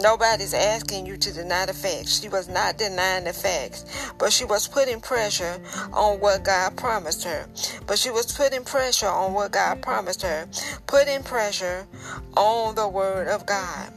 Nobody's 0.00 0.54
asking 0.54 1.06
you 1.06 1.16
to 1.18 1.32
deny 1.32 1.66
the 1.66 1.74
facts. 1.74 2.20
She 2.20 2.28
was 2.28 2.48
not 2.48 2.78
denying 2.78 3.24
the 3.24 3.32
facts, 3.32 3.84
but 4.18 4.32
she 4.32 4.44
was 4.44 4.66
putting 4.66 5.00
pressure 5.00 5.60
on 5.92 6.18
what 6.20 6.44
God 6.44 6.76
promised 6.76 7.24
her. 7.24 7.46
But 7.86 7.98
she 7.98 8.10
was 8.10 8.32
putting 8.32 8.64
pressure 8.64 9.08
on 9.08 9.34
what 9.34 9.52
God 9.52 9.82
promised 9.82 10.22
her, 10.22 10.48
putting 10.86 11.22
pressure 11.22 11.86
on 12.36 12.74
the 12.74 12.88
word 12.88 13.28
of 13.28 13.44
God. 13.44 13.92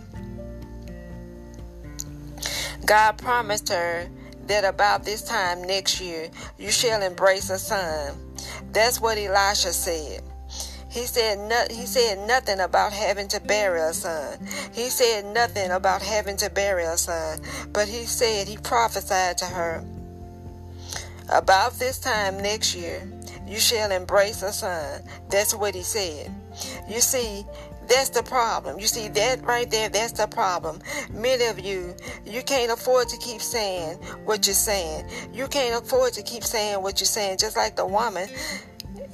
God 2.84 3.18
promised 3.18 3.70
her 3.70 4.08
that 4.48 4.64
about 4.64 5.06
this 5.06 5.22
time 5.22 5.64
next 5.64 6.02
year 6.02 6.30
you 6.58 6.72
shall 6.72 7.02
embrace 7.02 7.50
a 7.50 7.58
son. 7.58 8.16
That's 8.72 9.00
what 9.00 9.18
Elisha 9.18 9.74
said. 9.74 10.22
He 10.90 11.02
said 11.02 11.40
no, 11.40 11.66
he 11.70 11.86
said 11.86 12.26
nothing 12.28 12.60
about 12.60 12.94
having 12.94 13.28
to 13.30 13.40
bury 13.42 13.82
a 13.82 13.94
son. 13.94 14.40
He 14.74 14.90
said 14.90 15.26
nothing 15.26 15.72
about 15.72 16.02
having 16.02 16.38
to 16.38 16.50
bury 16.50 16.86
a 16.86 16.98
son, 16.98 17.40
but 17.74 17.88
he 17.88 18.06
said 18.06 18.48
he 18.48 18.58
prophesied 18.58 19.38
to 19.40 19.46
her 19.46 19.84
about 21.30 21.74
this 21.74 22.00
time 22.00 22.38
next 22.38 22.76
year 22.76 23.02
you 23.48 23.60
shall 23.60 23.92
embrace 23.92 24.42
a 24.42 24.52
son. 24.52 25.02
That's 25.30 25.54
what 25.54 25.76
he 25.76 25.84
said. 25.84 26.34
You 26.90 27.00
see, 27.00 27.46
that's 27.88 28.10
the 28.10 28.24
problem. 28.24 28.80
You 28.80 28.88
see, 28.88 29.08
that 29.10 29.44
right 29.44 29.70
there, 29.70 29.90
that's 29.90 30.14
the 30.14 30.28
problem. 30.28 30.80
Many 31.12 31.46
of 31.46 31.60
you, 31.60 31.96
you 32.26 32.42
can't 32.44 32.72
afford 32.72 33.10
to 33.10 33.18
keep 33.18 33.42
saying 33.42 33.98
what 34.26 34.48
you're 34.48 34.54
saying. 34.54 35.10
You 35.34 35.48
can't 35.48 35.84
afford 35.84 36.14
to 36.14 36.24
keep 36.24 36.44
saying 36.44 36.82
what 36.82 37.00
you're 37.00 37.06
saying, 37.06 37.38
just 37.40 37.58
like 37.58 37.76
the 37.76 37.86
woman 37.86 38.28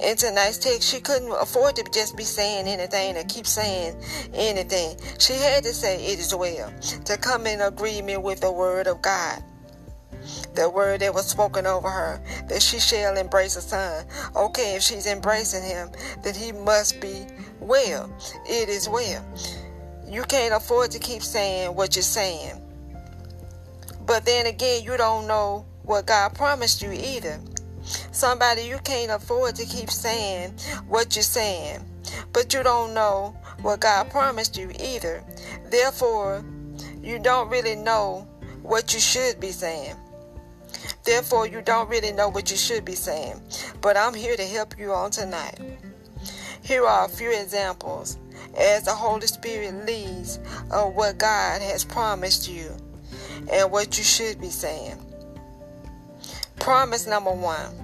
in 0.00 0.16
tonight's 0.16 0.58
text, 0.58 0.88
she 0.88 1.00
couldn't 1.00 1.30
afford 1.32 1.76
to 1.76 1.84
just 1.92 2.16
be 2.16 2.24
saying 2.24 2.66
anything 2.66 3.16
or 3.16 3.24
keep 3.24 3.46
saying 3.46 3.96
anything. 4.34 4.96
She 5.18 5.34
had 5.34 5.62
to 5.64 5.72
say 5.72 6.04
it 6.04 6.18
is 6.18 6.34
well, 6.34 6.72
to 7.04 7.16
come 7.16 7.46
in 7.46 7.60
agreement 7.60 8.22
with 8.22 8.40
the 8.40 8.50
word 8.50 8.86
of 8.86 9.02
God 9.02 9.42
the 10.54 10.68
word 10.68 11.00
that 11.00 11.14
was 11.14 11.26
spoken 11.26 11.66
over 11.66 11.88
her, 11.88 12.22
that 12.48 12.62
she 12.62 12.78
shall 12.78 13.16
embrace 13.16 13.56
a 13.56 13.60
son. 13.60 14.04
Okay, 14.36 14.76
if 14.76 14.82
she's 14.82 15.06
embracing 15.06 15.62
him, 15.62 15.90
then 16.22 16.34
he 16.34 16.52
must 16.52 17.00
be 17.00 17.26
well. 17.60 18.10
It 18.46 18.68
is 18.68 18.88
well. 18.88 19.24
You 20.06 20.22
can't 20.24 20.54
afford 20.54 20.90
to 20.92 20.98
keep 20.98 21.22
saying 21.22 21.74
what 21.74 21.96
you're 21.96 22.02
saying. 22.02 22.60
But 24.04 24.24
then 24.24 24.46
again, 24.46 24.82
you 24.82 24.96
don't 24.96 25.26
know 25.26 25.64
what 25.84 26.06
God 26.06 26.34
promised 26.34 26.82
you 26.82 26.92
either. 26.92 27.40
Somebody, 28.12 28.62
you 28.62 28.78
can't 28.84 29.10
afford 29.10 29.56
to 29.56 29.64
keep 29.66 29.90
saying 29.90 30.52
what 30.88 31.16
you're 31.16 31.22
saying, 31.22 31.80
but 32.32 32.52
you 32.54 32.62
don't 32.62 32.94
know 32.94 33.36
what 33.62 33.80
God 33.80 34.10
promised 34.10 34.56
you 34.56 34.70
either. 34.80 35.24
Therefore, 35.70 36.44
you 37.02 37.18
don't 37.18 37.48
really 37.48 37.74
know 37.74 38.28
what 38.62 38.94
you 38.94 39.00
should 39.00 39.40
be 39.40 39.50
saying. 39.50 39.96
Therefore, 41.04 41.46
you 41.46 41.62
don't 41.62 41.88
really 41.88 42.12
know 42.12 42.28
what 42.28 42.50
you 42.50 42.56
should 42.56 42.84
be 42.84 42.94
saying. 42.94 43.40
But 43.80 43.96
I'm 43.96 44.14
here 44.14 44.36
to 44.36 44.44
help 44.44 44.78
you 44.78 44.92
on 44.92 45.10
tonight. 45.10 45.58
Here 46.62 46.84
are 46.86 47.06
a 47.06 47.08
few 47.08 47.32
examples 47.32 48.18
as 48.56 48.84
the 48.84 48.92
Holy 48.92 49.26
Spirit 49.26 49.86
leads 49.86 50.38
of 50.70 50.94
what 50.94 51.18
God 51.18 51.60
has 51.60 51.84
promised 51.84 52.48
you 52.48 52.70
and 53.52 53.70
what 53.72 53.98
you 53.98 54.04
should 54.04 54.40
be 54.40 54.50
saying. 54.50 54.96
Promise 56.60 57.06
number 57.06 57.32
one 57.32 57.74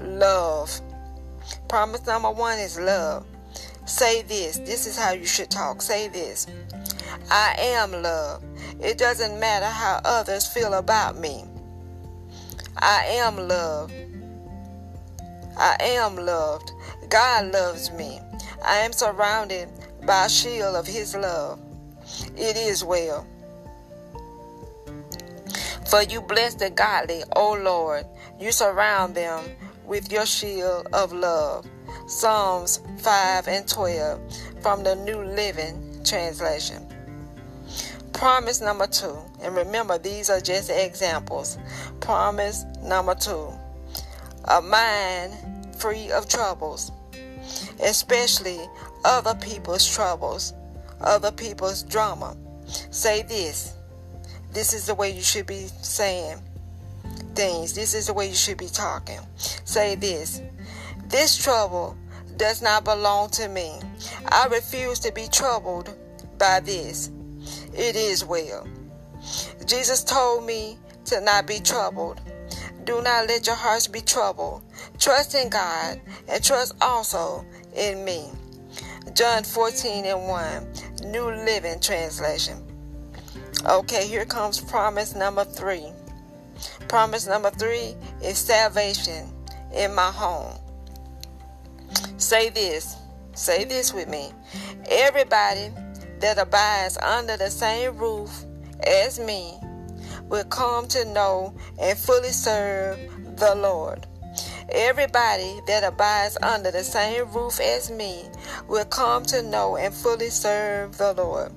love. 0.00 0.80
Promise 1.68 2.06
number 2.06 2.30
one 2.30 2.58
is 2.58 2.78
love. 2.78 3.26
Say 3.84 4.22
this. 4.22 4.58
This 4.58 4.86
is 4.86 4.96
how 4.96 5.12
you 5.12 5.26
should 5.26 5.50
talk. 5.50 5.82
Say 5.82 6.08
this 6.08 6.46
I 7.30 7.56
am 7.58 7.90
love. 8.02 8.44
It 8.80 8.98
doesn't 8.98 9.40
matter 9.40 9.66
how 9.66 10.00
others 10.04 10.46
feel 10.46 10.74
about 10.74 11.18
me. 11.18 11.44
I 12.78 13.04
am 13.06 13.36
loved. 13.36 13.92
I 15.56 15.76
am 15.80 16.16
loved. 16.16 16.72
God 17.08 17.52
loves 17.52 17.90
me. 17.92 18.20
I 18.64 18.78
am 18.78 18.92
surrounded 18.92 19.68
by 20.06 20.26
a 20.26 20.28
shield 20.28 20.76
of 20.76 20.86
His 20.86 21.14
love. 21.14 21.60
It 22.36 22.56
is 22.56 22.84
well. 22.84 23.26
For 25.88 26.02
you 26.02 26.22
bless 26.22 26.54
the 26.54 26.70
godly, 26.70 27.22
O 27.36 27.52
Lord. 27.54 28.06
You 28.40 28.50
surround 28.50 29.14
them 29.14 29.44
with 29.84 30.10
your 30.10 30.26
shield 30.26 30.86
of 30.92 31.12
love. 31.12 31.66
Psalms 32.06 32.80
5 32.98 33.48
and 33.48 33.68
12 33.68 34.20
from 34.62 34.82
the 34.82 34.96
New 34.96 35.22
Living 35.22 36.00
Translation. 36.04 36.91
Promise 38.12 38.60
number 38.60 38.86
two, 38.86 39.18
and 39.42 39.56
remember 39.56 39.98
these 39.98 40.30
are 40.30 40.40
just 40.40 40.70
examples. 40.70 41.58
Promise 42.00 42.64
number 42.82 43.14
two 43.14 43.52
a 44.46 44.60
mind 44.60 45.32
free 45.76 46.10
of 46.10 46.28
troubles, 46.28 46.90
especially 47.80 48.58
other 49.04 49.34
people's 49.36 49.88
troubles, 49.88 50.52
other 51.00 51.30
people's 51.30 51.82
drama. 51.82 52.36
Say 52.90 53.22
this. 53.22 53.74
This 54.52 54.74
is 54.74 54.86
the 54.86 54.94
way 54.94 55.10
you 55.10 55.22
should 55.22 55.46
be 55.46 55.68
saying 55.80 56.38
things. 57.34 57.72
This 57.74 57.94
is 57.94 58.06
the 58.06 58.12
way 58.12 58.28
you 58.28 58.34
should 58.34 58.58
be 58.58 58.66
talking. 58.66 59.20
Say 59.36 59.94
this. 59.94 60.42
This 61.06 61.36
trouble 61.36 61.96
does 62.36 62.62
not 62.62 62.84
belong 62.84 63.30
to 63.30 63.48
me. 63.48 63.80
I 64.26 64.46
refuse 64.46 64.98
to 65.00 65.12
be 65.12 65.26
troubled 65.28 65.94
by 66.38 66.60
this. 66.60 67.10
It 67.74 67.96
is 67.96 68.24
well. 68.24 68.66
Jesus 69.66 70.04
told 70.04 70.44
me 70.44 70.78
to 71.06 71.20
not 71.20 71.46
be 71.46 71.58
troubled. 71.60 72.20
Do 72.84 73.00
not 73.02 73.28
let 73.28 73.46
your 73.46 73.56
hearts 73.56 73.86
be 73.86 74.00
troubled. 74.00 74.62
Trust 74.98 75.34
in 75.34 75.48
God 75.48 76.00
and 76.28 76.42
trust 76.42 76.74
also 76.80 77.44
in 77.74 78.04
me. 78.04 78.30
John 79.14 79.44
14 79.44 80.04
and 80.04 80.28
1, 80.28 81.10
New 81.10 81.26
Living 81.26 81.80
Translation. 81.80 82.58
Okay, 83.66 84.06
here 84.06 84.24
comes 84.24 84.60
promise 84.60 85.14
number 85.14 85.44
three. 85.44 85.86
Promise 86.88 87.26
number 87.26 87.50
three 87.50 87.94
is 88.22 88.38
salvation 88.38 89.28
in 89.74 89.94
my 89.94 90.10
home. 90.10 90.58
Say 92.16 92.50
this. 92.50 92.96
Say 93.34 93.64
this 93.64 93.92
with 93.94 94.08
me. 94.08 94.32
Everybody 94.88 95.70
that 96.22 96.38
abides 96.38 96.96
under 96.98 97.36
the 97.36 97.50
same 97.50 97.96
roof 97.98 98.44
as 98.86 99.18
me 99.18 99.58
will 100.28 100.44
come 100.44 100.86
to 100.88 101.04
know 101.12 101.52
and 101.80 101.98
fully 101.98 102.30
serve 102.30 102.98
the 103.36 103.54
Lord. 103.54 104.06
Everybody 104.70 105.60
that 105.66 105.84
abides 105.84 106.38
under 106.40 106.70
the 106.70 106.84
same 106.84 107.30
roof 107.32 107.60
as 107.60 107.90
me 107.90 108.24
will 108.68 108.84
come 108.86 109.24
to 109.26 109.42
know 109.42 109.76
and 109.76 109.92
fully 109.92 110.30
serve 110.30 110.96
the 110.96 111.12
Lord. 111.12 111.52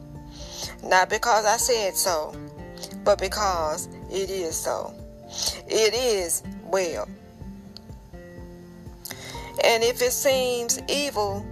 Not 0.84 1.10
because 1.10 1.46
I 1.46 1.58
said 1.58 1.96
so, 1.96 2.36
but 3.04 3.20
because 3.20 3.88
it 4.12 4.30
is 4.30 4.56
so. 4.56 4.94
It 5.68 5.94
is 5.94 6.44
well. 6.66 7.08
And 9.64 9.84
if 9.84 10.02
it 10.02 10.12
seems 10.12 10.80
evil 10.90 11.46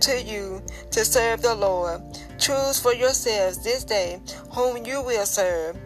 to 0.00 0.22
you 0.22 0.62
to 0.90 1.04
serve 1.04 1.42
the 1.42 1.54
Lord, 1.54 2.02
choose 2.48 2.80
for 2.80 2.94
yourselves 2.94 3.62
this 3.62 3.84
day 3.84 4.18
whom 4.54 4.82
you 4.86 5.02
will 5.02 5.26
serve, 5.26 5.76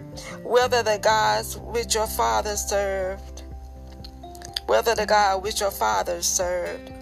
whether 0.45 0.81
the 0.85 0.97
gods 1.02 1.59
which 1.59 1.97
your 1.97 2.07
fathers 2.07 2.61
served, 2.61 3.42
whether 4.66 4.95
the 4.95 5.04
God 5.04 5.42
which 5.42 5.61
your 5.61 5.73
fathers 5.73 6.25
served 6.25 6.92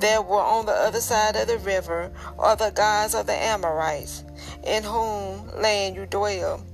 that 0.00 0.24
were 0.24 0.40
on 0.40 0.64
the 0.64 0.72
other 0.72 1.02
side 1.02 1.36
of 1.36 1.48
the 1.48 1.58
river, 1.58 2.10
or 2.38 2.56
the 2.56 2.70
gods 2.70 3.14
of 3.14 3.26
the 3.26 3.34
Amorites, 3.34 4.24
in 4.64 4.82
whom 4.82 5.46
land 5.60 5.94
you 5.94 6.06
dwell. 6.06 6.64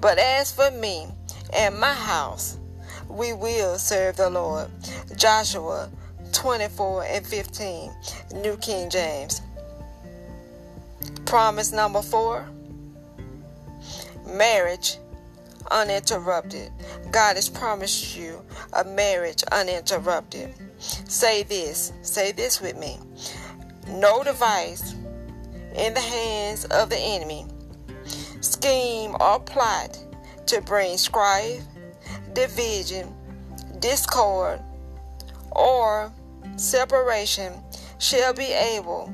But 0.00 0.18
as 0.18 0.50
for 0.50 0.70
me 0.72 1.06
and 1.54 1.78
my 1.78 1.94
house, 1.94 2.58
we 3.08 3.34
will 3.34 3.78
serve 3.78 4.16
the 4.16 4.30
Lord. 4.30 4.68
Joshua 5.16 5.90
24 6.32 7.04
and 7.04 7.24
15, 7.24 7.92
New 8.42 8.56
King 8.56 8.90
James. 8.90 9.42
Promise 11.24 11.72
number 11.72 12.02
four 12.02 12.46
marriage 14.26 14.98
uninterrupted. 15.70 16.70
God 17.10 17.36
has 17.36 17.48
promised 17.48 18.16
you 18.16 18.42
a 18.72 18.84
marriage 18.84 19.42
uninterrupted. 19.52 20.54
Say 20.78 21.42
this, 21.42 21.92
say 22.02 22.32
this 22.32 22.60
with 22.60 22.76
me. 22.76 22.98
No 23.88 24.22
device 24.22 24.94
in 25.74 25.94
the 25.94 26.00
hands 26.00 26.64
of 26.66 26.90
the 26.90 26.98
enemy, 26.98 27.46
scheme 28.40 29.16
or 29.20 29.40
plot 29.40 29.98
to 30.46 30.60
bring 30.60 30.98
strife, 30.98 31.62
division, 32.34 33.14
discord, 33.78 34.60
or 35.52 36.12
separation 36.56 37.52
shall 37.98 38.34
be 38.34 38.52
able 38.52 39.12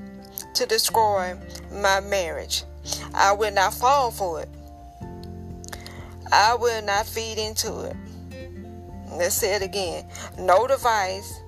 to 0.59 0.67
destroy 0.67 1.39
my 1.71 2.01
marriage. 2.01 2.65
I 3.15 3.33
will 3.33 3.53
not 3.53 3.75
fall 3.75 4.11
for 4.11 4.43
it. 4.43 4.49
I 6.33 6.57
will 6.57 6.83
not 6.83 7.07
feed 7.07 7.39
into 7.39 7.83
it. 7.83 7.97
Let's 9.13 9.37
say 9.37 9.55
it 9.55 9.63
again. 9.63 10.05
No 10.37 10.67
device 10.67 11.41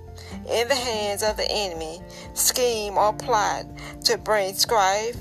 in 0.49 0.69
the 0.69 0.77
hands 0.77 1.25
of 1.25 1.37
the 1.37 1.47
enemy, 1.51 2.01
scheme 2.35 2.97
or 2.97 3.13
plot 3.13 3.67
to 4.05 4.17
bring 4.17 4.55
strife, 4.55 5.17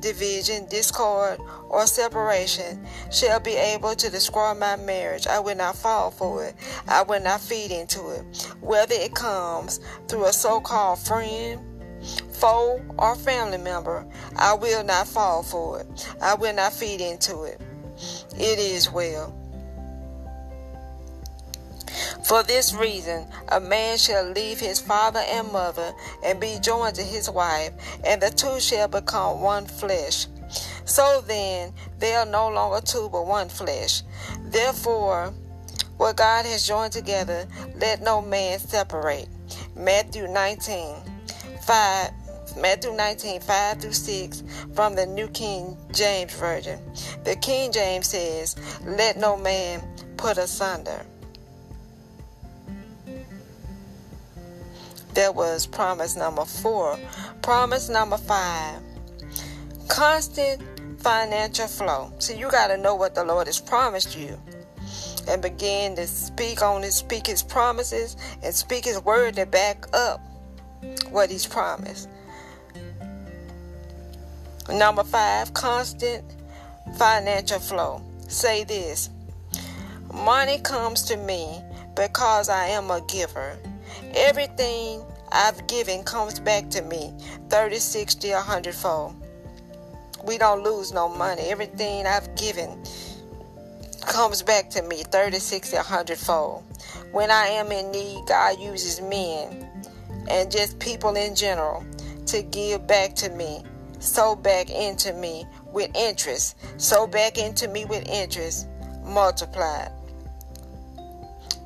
division, 0.00 0.66
discord, 0.68 1.40
or 1.70 1.86
separation 1.86 2.84
shall 3.10 3.40
be 3.40 3.52
able 3.52 3.94
to 3.94 4.10
destroy 4.10 4.52
my 4.52 4.76
marriage. 4.76 5.26
I 5.26 5.40
will 5.40 5.56
not 5.56 5.76
fall 5.76 6.10
for 6.10 6.44
it. 6.44 6.54
I 6.86 7.02
will 7.02 7.22
not 7.22 7.40
feed 7.40 7.70
into 7.70 8.10
it. 8.10 8.54
Whether 8.60 8.94
it 8.94 9.14
comes 9.14 9.80
through 10.08 10.26
a 10.26 10.32
so 10.32 10.60
called 10.60 10.98
friend, 10.98 11.60
foe, 12.32 12.80
or 12.98 13.14
family 13.16 13.58
member, 13.58 14.06
I 14.36 14.54
will 14.54 14.84
not 14.84 15.08
fall 15.08 15.42
for 15.42 15.80
it. 15.80 16.14
I 16.20 16.34
will 16.34 16.54
not 16.54 16.72
feed 16.72 17.00
into 17.00 17.44
it. 17.44 17.60
It 18.36 18.58
is 18.58 18.90
well. 18.90 19.36
For 22.24 22.42
this 22.42 22.72
reason, 22.74 23.26
a 23.48 23.60
man 23.60 23.98
shall 23.98 24.24
leave 24.30 24.60
his 24.60 24.80
father 24.80 25.20
and 25.20 25.50
mother 25.50 25.92
and 26.24 26.40
be 26.40 26.58
joined 26.60 26.94
to 26.94 27.02
his 27.02 27.28
wife, 27.28 27.72
and 28.04 28.20
the 28.20 28.30
two 28.30 28.60
shall 28.60 28.88
become 28.88 29.40
one 29.40 29.66
flesh. 29.66 30.26
So 30.84 31.22
then, 31.26 31.72
they 31.98 32.14
are 32.14 32.26
no 32.26 32.48
longer 32.48 32.80
two 32.84 33.08
but 33.10 33.26
one 33.26 33.48
flesh. 33.48 34.02
Therefore, 34.44 35.32
what 35.96 36.16
God 36.16 36.46
has 36.46 36.66
joined 36.66 36.92
together, 36.92 37.46
let 37.76 38.02
no 38.02 38.22
man 38.22 38.58
separate. 38.58 39.28
Matthew 39.76 40.26
19, 40.28 40.96
5. 41.62 42.10
Matthew 42.56 42.92
19, 42.92 43.40
5 43.40 43.80
through 43.80 43.92
6 43.92 44.42
from 44.74 44.96
the 44.96 45.06
New 45.06 45.28
King 45.28 45.76
James 45.92 46.34
Version. 46.34 46.80
The 47.22 47.36
King 47.36 47.70
James 47.70 48.08
says, 48.08 48.56
Let 48.84 49.16
no 49.16 49.36
man 49.36 49.82
put 50.16 50.36
asunder. 50.36 51.06
That 55.14 55.34
was 55.34 55.66
promise 55.66 56.16
number 56.16 56.44
four. 56.44 56.98
Promise 57.42 57.88
number 57.88 58.16
five 58.16 58.80
constant 59.88 60.62
financial 61.00 61.66
flow. 61.66 62.12
See, 62.20 62.38
you 62.38 62.50
got 62.50 62.68
to 62.68 62.76
know 62.76 62.94
what 62.94 63.14
the 63.14 63.24
Lord 63.24 63.48
has 63.48 63.60
promised 63.60 64.16
you 64.16 64.38
and 65.28 65.42
begin 65.42 65.96
to 65.96 66.06
speak 66.06 66.62
on 66.62 66.82
his 66.82 66.94
speak 66.94 67.26
his 67.26 67.42
promises 67.42 68.16
and 68.42 68.54
speak 68.54 68.84
his 68.84 69.02
word 69.04 69.36
to 69.36 69.46
back 69.46 69.86
up 69.92 70.20
what 71.10 71.30
he's 71.30 71.46
promised. 71.46 72.08
Number 74.68 75.02
five, 75.02 75.52
constant 75.54 76.24
financial 76.96 77.58
flow. 77.58 78.02
Say 78.28 78.64
this 78.64 79.10
Money 80.12 80.58
comes 80.58 81.02
to 81.02 81.16
me 81.16 81.62
because 81.94 82.48
I 82.48 82.66
am 82.66 82.90
a 82.90 83.00
giver. 83.08 83.56
Everything 84.14 85.02
I've 85.32 85.66
given 85.66 86.02
comes 86.02 86.40
back 86.40 86.68
to 86.70 86.82
me 86.82 87.12
30, 87.48 87.76
60, 87.76 88.30
100 88.30 88.74
fold. 88.74 89.14
We 90.24 90.36
don't 90.38 90.62
lose 90.62 90.92
no 90.92 91.08
money. 91.08 91.42
Everything 91.42 92.06
I've 92.06 92.34
given 92.36 92.82
comes 94.02 94.42
back 94.42 94.70
to 94.70 94.82
me 94.82 95.02
30, 95.04 95.38
60, 95.38 95.76
100 95.76 96.18
fold. 96.18 96.64
When 97.12 97.30
I 97.30 97.46
am 97.46 97.70
in 97.72 97.90
need, 97.90 98.26
God 98.26 98.58
uses 98.58 99.00
men 99.00 99.69
and 100.28 100.50
just 100.50 100.78
people 100.78 101.16
in 101.16 101.34
general 101.34 101.84
to 102.26 102.42
give 102.42 102.86
back 102.86 103.14
to 103.16 103.30
me, 103.30 103.62
sow 103.98 104.34
back 104.36 104.70
into 104.70 105.12
me 105.12 105.44
with 105.72 105.90
interest, 105.96 106.56
sow 106.80 107.06
back 107.06 107.38
into 107.38 107.68
me 107.68 107.84
with 107.84 108.06
interest, 108.08 108.68
multiplied. 109.04 109.90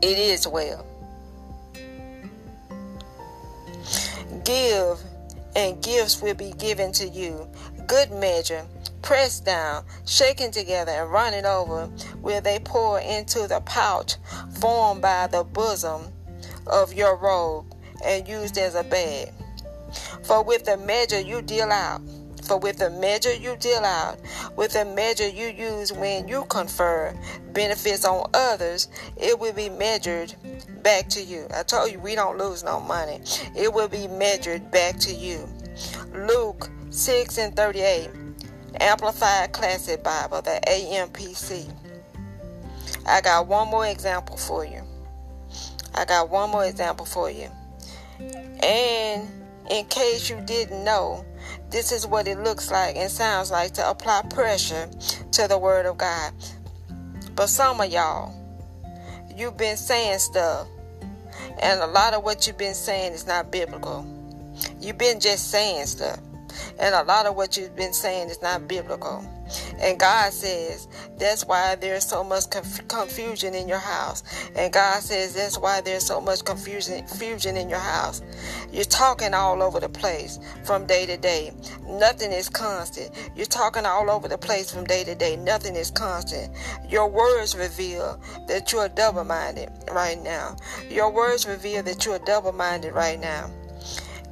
It 0.03 0.19
is 0.19 0.47
well. 0.47 0.87
Give, 4.45 4.99
and 5.57 5.83
gifts 5.83 6.21
will 6.21 6.35
be 6.35 6.53
given 6.53 6.93
to 6.93 7.09
you. 7.09 7.49
Good 7.87 8.11
measure, 8.11 8.67
pressed 9.03 9.45
down, 9.45 9.85
shaken 10.07 10.51
together, 10.51 10.93
and 10.93 11.11
running 11.11 11.45
over, 11.45 11.91
will 12.21 12.41
they 12.41 12.59
pour 12.59 13.01
into 13.01 13.47
the 13.47 13.61
pouch 13.61 14.17
formed 14.61 15.03
by 15.03 15.27
the 15.27 15.45
bosom 15.45 16.03
of 16.67 16.93
your 16.95 17.17
robe 17.17 17.74
and 18.05 18.27
used 18.29 18.59
as 18.59 18.75
a 18.75 18.85
bag. 18.85 19.33
For 20.25 20.43
with 20.43 20.65
the 20.65 20.77
measure 20.77 21.21
you 21.21 21.43
deal 21.43 21.71
out, 21.71 22.01
for 22.43 22.59
with 22.59 22.79
the 22.79 22.91
measure 22.91 23.33
you 23.33 23.57
deal 23.57 23.85
out, 23.85 24.19
with 24.57 24.73
the 24.73 24.85
measure 24.85 25.29
you 25.29 25.47
use 25.47 25.93
when 25.93 26.29
you 26.29 26.45
confer 26.45 27.15
benefits 27.53 28.05
on 28.05 28.29
others, 28.35 28.89
it 29.17 29.39
will 29.39 29.53
be 29.53 29.69
measured 29.71 30.35
back 30.83 31.09
to 31.11 31.23
you. 31.23 31.47
I 31.55 31.63
told 31.63 31.91
you 31.91 31.99
we 31.99 32.15
don't 32.15 32.39
lose 32.39 32.63
no 32.63 32.81
money. 32.81 33.21
It 33.57 33.73
will 33.73 33.89
be 33.89 34.09
measured 34.09 34.71
back 34.71 34.99
to 35.01 35.15
you. 35.15 35.49
Luke 36.13 36.71
6 36.91 37.39
and 37.39 37.57
38. 37.57 38.11
Amplified 38.81 39.53
Classic 39.53 40.03
Bible, 40.03 40.43
the 40.43 40.61
AMPC. 40.67 41.73
I 43.07 43.21
got 43.21 43.47
one 43.47 43.69
more 43.69 43.87
example 43.87 44.37
for 44.37 44.65
you. 44.65 44.83
I 45.95 46.05
got 46.05 46.29
one 46.29 46.51
more 46.51 46.65
example 46.65 47.07
for 47.07 47.31
you. 47.31 47.49
And 48.65 49.29
in 49.71 49.85
case 49.87 50.31
you 50.31 50.41
didn't 50.47 50.85
know, 50.85 51.25
this 51.71 51.93
is 51.93 52.07
what 52.07 52.27
it 52.27 52.39
looks 52.39 52.71
like 52.71 52.97
and 52.97 53.11
sounds 53.11 53.51
like 53.51 53.73
to 53.73 53.89
apply 53.89 54.23
pressure 54.31 54.89
to 55.33 55.47
the 55.47 55.59
Word 55.59 55.85
of 55.85 55.99
God. 55.99 56.33
But 57.37 57.49
some 57.49 57.81
of 57.81 57.93
y'all, 57.93 58.33
you've 59.37 59.59
been 59.59 59.77
saying 59.77 60.19
stuff, 60.19 60.67
and 61.61 61.81
a 61.81 61.87
lot 61.87 62.15
of 62.15 62.25
what 62.25 62.47
you've 62.47 62.57
been 62.57 62.75
saying 62.75 63.13
is 63.13 63.27
not 63.27 63.51
biblical. 63.53 64.07
You've 64.81 64.99
been 64.99 65.21
just 65.21 65.51
saying 65.51 65.87
stuff, 65.87 66.21
and 66.79 66.95
a 66.95 67.03
lot 67.03 67.27
of 67.27 67.37
what 67.37 67.59
you've 67.59 67.77
been 67.77 67.93
saying 67.93 68.31
is 68.31 68.41
not 68.41 68.67
biblical. 68.67 69.29
And 69.79 69.99
God 69.99 70.33
says 70.33 70.89
that's 71.19 71.45
why 71.47 71.75
there's 71.77 72.07
so 72.07 72.25
much 72.25 72.51
conf- 72.51 72.87
confusion 72.89 73.55
in 73.55 73.69
your 73.69 73.79
house. 73.79 74.23
And 74.57 74.73
God 74.73 75.03
says 75.03 75.35
that's 75.35 75.59
why 75.59 75.81
there's 75.81 76.05
so 76.05 76.21
much 76.21 76.45
confusion, 76.45 77.07
confusion 77.07 77.57
in 77.57 77.69
your 77.69 77.79
house. 77.79 78.23
You're 78.73 78.85
talking 78.85 79.35
all 79.35 79.63
over 79.63 79.81
the 79.81 79.89
place 79.89 80.39
from 80.65 80.87
day 80.87 81.07
to 81.07 81.17
day. 81.17 81.53
Nothing 81.87 82.33
is 82.33 82.49
constant. 82.49 83.11
You're 83.37 83.47
talking 83.47 83.87
all 83.87 84.11
over 84.11 84.29
the 84.29 84.39
place 84.39 84.71
from 84.71 84.85
day 84.85 85.05
to 85.05 85.15
day. 85.15 85.37
Nothing 85.37 85.77
is 85.77 85.91
constant. 85.91 86.55
Your 86.89 87.09
words 87.09 87.57
reveal 87.57 88.21
that 88.49 88.73
you're 88.73 88.89
double 88.89 89.25
minded 89.25 89.71
right 89.93 90.21
now. 90.23 90.57
Your 90.91 91.11
words 91.11 91.47
reveal 91.47 91.83
that 91.83 92.05
you're 92.05 92.19
double 92.21 92.53
minded 92.53 92.93
right 92.93 93.21
now. 93.21 93.51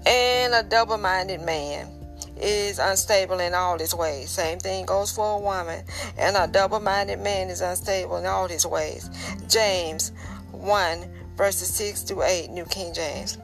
And 0.06 0.54
a 0.54 0.62
double 0.62 0.98
minded 0.98 1.40
man 1.42 2.01
is 2.36 2.78
unstable 2.78 3.40
in 3.40 3.54
all 3.54 3.78
his 3.78 3.94
ways. 3.94 4.30
Same 4.30 4.58
thing 4.58 4.86
goes 4.86 5.12
for 5.12 5.36
a 5.36 5.40
woman. 5.40 5.84
And 6.18 6.36
a 6.36 6.46
double 6.46 6.80
minded 6.80 7.20
man 7.20 7.48
is 7.50 7.60
unstable 7.60 8.16
in 8.16 8.26
all 8.26 8.48
his 8.48 8.66
ways. 8.66 9.10
James 9.48 10.12
1, 10.52 11.10
verses 11.36 11.68
6 11.74 12.02
to 12.04 12.22
8, 12.22 12.50
New 12.50 12.64
King 12.64 12.92
James. 12.94 13.38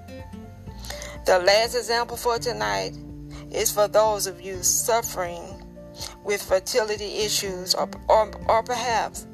The 1.26 1.38
last 1.38 1.74
example 1.74 2.16
for 2.16 2.38
tonight 2.38 2.96
is 3.50 3.70
for 3.70 3.88
those 3.88 4.26
of 4.26 4.40
you 4.40 4.62
suffering 4.62 5.42
with 6.24 6.42
fertility 6.42 7.18
issues 7.18 7.74
or, 7.74 7.88
or, 8.08 8.30
or 8.48 8.62
perhaps 8.62 9.26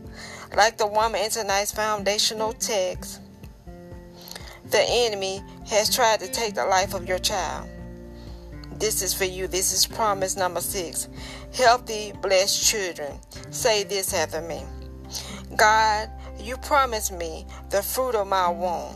like 0.57 0.77
the 0.77 0.87
woman 0.87 1.21
in 1.21 1.31
tonight's 1.31 1.73
foundational 1.73 2.53
text, 2.53 3.21
the 4.71 4.85
enemy 4.89 5.43
has 5.67 5.95
tried 5.95 6.21
to 6.21 6.31
take 6.31 6.55
the 6.55 6.65
life 6.65 6.95
of 6.95 7.09
your 7.09 7.19
child. 7.19 7.69
This 8.85 9.01
is 9.01 9.15
for 9.15 9.25
you. 9.25 9.47
This 9.47 9.73
is 9.73 9.87
promise 9.87 10.37
number 10.37 10.61
six. 10.61 11.09
Healthy, 11.55 12.13
blessed 12.21 12.67
children. 12.67 13.19
Say 13.51 13.83
this 13.83 14.13
after 14.13 14.43
me 14.43 14.63
God, 15.57 16.11
you 16.39 16.59
promised 16.59 17.11
me 17.11 17.47
the 17.71 17.81
fruit 17.81 18.15
of 18.15 18.27
my 18.27 18.51
womb. 18.51 18.95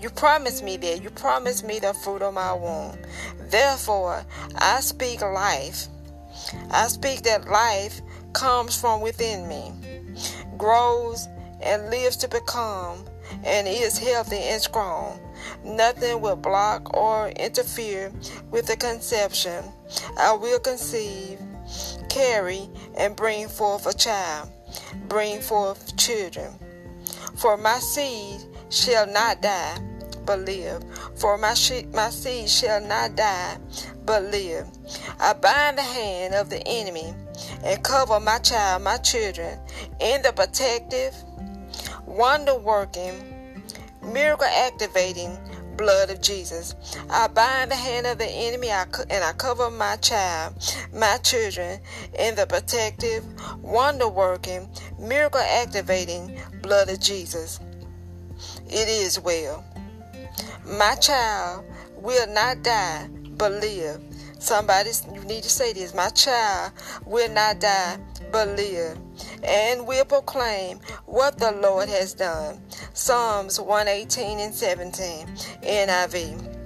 You 0.00 0.08
promised 0.08 0.64
me 0.64 0.78
that. 0.78 1.02
You 1.02 1.10
promised 1.10 1.66
me 1.66 1.80
the 1.80 1.92
fruit 1.92 2.22
of 2.22 2.32
my 2.32 2.54
womb. 2.54 2.96
Therefore, 3.50 4.24
I 4.54 4.80
speak 4.80 5.20
life. 5.20 5.88
I 6.70 6.86
speak 6.88 7.20
that 7.24 7.46
life 7.46 8.00
comes 8.32 8.80
from 8.80 9.02
within 9.02 9.46
me, 9.46 9.70
grows 10.56 11.28
and 11.60 11.90
lives 11.90 12.16
to 12.16 12.28
become, 12.28 13.04
and 13.44 13.68
is 13.68 13.98
healthy 13.98 14.38
and 14.38 14.62
strong. 14.62 15.20
Nothing 15.64 16.20
will 16.20 16.36
block 16.36 16.96
or 16.96 17.28
interfere 17.30 18.12
with 18.50 18.66
the 18.66 18.76
conception. 18.76 19.64
I 20.18 20.32
will 20.32 20.58
conceive, 20.58 21.38
carry, 22.08 22.68
and 22.96 23.16
bring 23.16 23.48
forth 23.48 23.86
a 23.86 23.94
child, 23.94 24.50
bring 25.08 25.40
forth 25.40 25.96
children. 25.96 26.52
For 27.36 27.56
my 27.56 27.78
seed 27.78 28.40
shall 28.70 29.06
not 29.06 29.42
die, 29.42 29.78
but 30.26 30.40
live. 30.40 30.82
For 31.16 31.38
my, 31.38 31.54
she- 31.54 31.86
my 31.92 32.10
seed 32.10 32.48
shall 32.48 32.80
not 32.80 33.16
die, 33.16 33.58
but 34.04 34.24
live. 34.24 34.66
I 35.18 35.32
bind 35.32 35.78
the 35.78 35.82
hand 35.82 36.34
of 36.34 36.50
the 36.50 36.62
enemy 36.66 37.14
and 37.64 37.82
cover 37.82 38.20
my 38.20 38.38
child, 38.38 38.82
my 38.82 38.96
children, 38.98 39.58
in 40.00 40.22
the 40.22 40.32
protective, 40.32 41.14
wonder 42.06 42.56
working, 42.56 43.29
miracle 44.02 44.46
activating 44.46 45.38
blood 45.76 46.10
of 46.10 46.20
Jesus. 46.20 46.74
I 47.08 47.28
bind 47.28 47.70
the 47.70 47.76
hand 47.76 48.06
of 48.06 48.18
the 48.18 48.26
enemy 48.26 48.70
and 48.70 49.24
I 49.24 49.32
cover 49.32 49.70
my 49.70 49.96
child, 49.96 50.54
my 50.92 51.16
children, 51.22 51.80
in 52.18 52.34
the 52.34 52.46
protective, 52.46 53.24
wonder 53.62 54.08
working, 54.08 54.68
miracle 54.98 55.40
activating 55.40 56.38
blood 56.60 56.90
of 56.90 57.00
Jesus. 57.00 57.60
It 58.66 58.88
is 58.88 59.18
well. 59.18 59.64
My 60.66 60.94
child 60.96 61.64
will 61.96 62.26
not 62.32 62.62
die 62.62 63.08
but 63.38 63.52
live. 63.52 64.02
Somebody, 64.38 64.90
you 65.14 65.20
need 65.24 65.42
to 65.42 65.50
say 65.50 65.72
this. 65.72 65.94
My 65.94 66.10
child 66.10 66.72
will 67.06 67.30
not 67.30 67.60
die 67.60 67.98
but 68.30 68.48
live 68.48 68.98
and 69.42 69.86
will 69.86 70.04
proclaim 70.04 70.78
what 71.06 71.38
the 71.38 71.52
Lord 71.52 71.88
has 71.88 72.14
done. 72.14 72.60
Psalms 72.94 73.60
118 73.60 74.38
and 74.38 74.54
17, 74.54 75.26
NIV. 75.62 76.56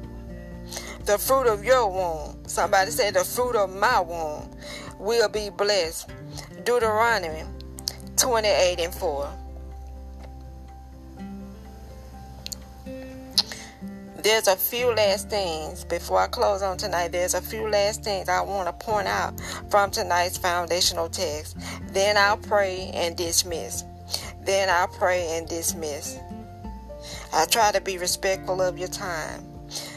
The 1.07 1.19
fruit 1.19 1.47
of 1.47 1.65
your 1.65 1.91
womb, 1.91 2.43
somebody 2.47 2.91
said, 2.91 3.15
the 3.15 3.25
fruit 3.25 3.57
of 3.57 3.75
my 3.75 4.01
womb, 4.01 4.51
will 4.99 5.29
be 5.29 5.51
blessed. 5.51 6.11
Deuteronomy 6.65 7.45
28 8.17 8.81
and 8.81 8.95
4. 8.95 9.44
There's 14.25 14.49
a 14.49 14.57
few 14.57 14.87
last 14.87 15.29
things 15.29 15.85
before 15.85 16.19
I 16.19 16.27
close 16.27 16.63
on 16.63 16.79
tonight. 16.79 17.13
There's 17.13 17.35
a 17.35 17.43
few 17.43 17.69
last 17.69 18.03
things 18.03 18.27
I 18.31 18.41
want 18.41 18.67
to 18.67 18.85
point 18.85 19.07
out 19.07 19.39
from 19.69 19.91
tonight's 19.91 20.39
foundational 20.39 21.11
text. 21.11 21.59
Then 21.93 22.17
I'll 22.17 22.39
pray 22.39 22.91
and 22.95 23.15
dismiss. 23.17 23.85
Then 24.41 24.71
I'll 24.71 24.89
pray 24.89 25.27
and 25.37 25.47
dismiss. 25.47 26.19
I 27.35 27.45
try 27.45 27.71
to 27.73 27.83
be 27.83 27.99
respectful 27.99 28.63
of 28.63 28.79
your 28.79 28.89
time. 28.89 29.45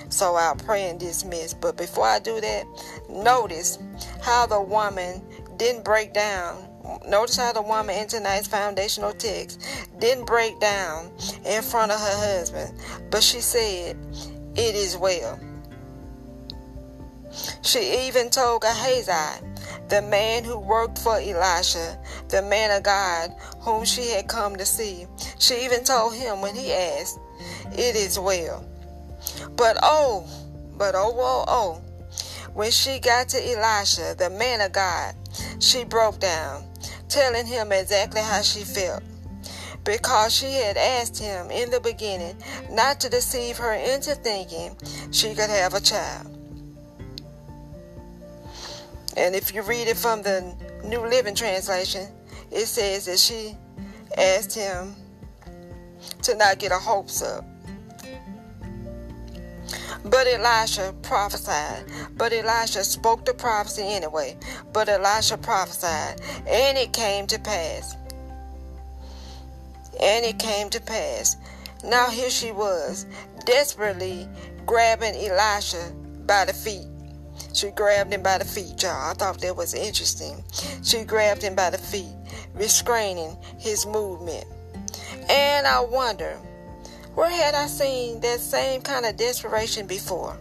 So 0.09 0.35
I'll 0.35 0.57
pray 0.57 0.89
and 0.89 0.99
dismiss. 0.99 1.53
But 1.53 1.77
before 1.77 2.05
I 2.05 2.19
do 2.19 2.41
that, 2.41 2.65
notice 3.09 3.79
how 4.21 4.45
the 4.45 4.61
woman 4.61 5.21
didn't 5.55 5.85
break 5.85 6.13
down 6.13 6.66
Notice 7.07 7.37
how 7.37 7.53
the 7.53 7.61
woman 7.61 7.95
in 7.95 8.07
tonight's 8.07 8.47
foundational 8.47 9.13
text 9.13 9.61
didn't 9.99 10.25
break 10.25 10.59
down 10.59 11.11
in 11.45 11.61
front 11.61 11.91
of 11.91 11.99
her 11.99 12.17
husband, 12.17 12.79
but 13.09 13.23
she 13.23 13.41
said, 13.41 13.97
It 14.55 14.75
is 14.75 14.97
well. 14.97 15.39
She 17.61 18.07
even 18.07 18.29
told 18.29 18.61
Gehazi, 18.61 19.45
the 19.89 20.01
man 20.01 20.43
who 20.43 20.59
worked 20.59 20.97
for 20.97 21.17
Elisha, 21.17 21.97
the 22.29 22.41
man 22.41 22.75
of 22.75 22.83
God 22.83 23.31
whom 23.59 23.85
she 23.85 24.09
had 24.09 24.27
come 24.27 24.55
to 24.55 24.65
see. 24.65 25.05
She 25.39 25.63
even 25.65 25.83
told 25.83 26.15
him 26.15 26.41
when 26.41 26.55
he 26.55 26.73
asked, 26.73 27.19
It 27.71 27.95
is 27.95 28.19
well. 28.19 28.65
But 29.55 29.77
oh, 29.83 30.25
but 30.77 30.95
oh, 30.95 31.13
oh, 31.17 31.45
oh, 31.47 31.81
when 32.53 32.71
she 32.71 32.99
got 32.99 33.29
to 33.29 33.37
Elisha, 33.37 34.15
the 34.17 34.29
man 34.29 34.61
of 34.61 34.71
God, 34.71 35.15
she 35.59 35.83
broke 35.83 36.19
down 36.19 36.63
telling 37.09 37.45
him 37.45 37.71
exactly 37.71 38.21
how 38.21 38.41
she 38.41 38.61
felt 38.61 39.03
because 39.83 40.35
she 40.35 40.51
had 40.51 40.75
asked 40.75 41.17
him 41.17 41.49
in 41.49 41.71
the 41.71 41.79
beginning 41.79 42.35
not 42.71 42.99
to 42.99 43.09
deceive 43.09 43.57
her 43.57 43.73
into 43.73 44.13
thinking 44.15 44.75
she 45.11 45.29
could 45.29 45.49
have 45.49 45.73
a 45.73 45.79
child. 45.79 46.37
And 49.15 49.33
if 49.33 49.53
you 49.55 49.61
read 49.63 49.87
it 49.87 49.97
from 49.97 50.21
the 50.21 50.53
New 50.83 50.99
Living 50.99 51.33
Translation, 51.33 52.07
it 52.51 52.65
says 52.67 53.05
that 53.05 53.17
she 53.17 53.55
asked 54.17 54.53
him 54.53 54.93
to 56.21 56.35
not 56.35 56.59
get 56.59 56.71
her 56.71 56.79
hopes 56.79 57.21
up. 57.21 57.45
But 60.05 60.27
Elisha 60.27 60.93
prophesied. 61.01 61.85
But 62.15 62.33
Elisha 62.33 62.83
spoke 62.83 63.25
the 63.25 63.33
prophecy 63.33 63.83
anyway. 63.83 64.37
But 64.73 64.89
Elisha 64.89 65.37
prophesied, 65.37 66.21
and 66.47 66.77
it 66.77 66.93
came 66.93 67.27
to 67.27 67.39
pass. 67.39 67.95
And 69.99 70.25
it 70.25 70.39
came 70.39 70.69
to 70.69 70.81
pass. 70.81 71.37
Now 71.83 72.09
here 72.09 72.29
she 72.29 72.51
was, 72.51 73.05
desperately 73.45 74.27
grabbing 74.65 75.15
Elisha 75.15 75.91
by 76.25 76.45
the 76.45 76.53
feet. 76.53 76.85
She 77.53 77.71
grabbed 77.71 78.13
him 78.13 78.21
by 78.21 78.37
the 78.37 78.45
feet, 78.45 78.83
y'all. 78.83 79.11
I 79.11 79.13
thought 79.13 79.39
that 79.41 79.55
was 79.55 79.73
interesting. 79.73 80.43
She 80.83 81.03
grabbed 81.03 81.41
him 81.41 81.55
by 81.55 81.71
the 81.71 81.77
feet, 81.77 82.13
restraining 82.53 83.35
his 83.57 83.85
movement. 83.85 84.45
And 85.29 85.65
I 85.65 85.79
wonder 85.79 86.37
where 87.17 87.31
had 87.31 87.55
I 87.55 87.65
seen 87.65 88.19
that 88.19 88.39
same 88.39 88.79
kind 88.83 89.03
of 89.03 89.17
desperation 89.17 89.87
before? 89.87 90.37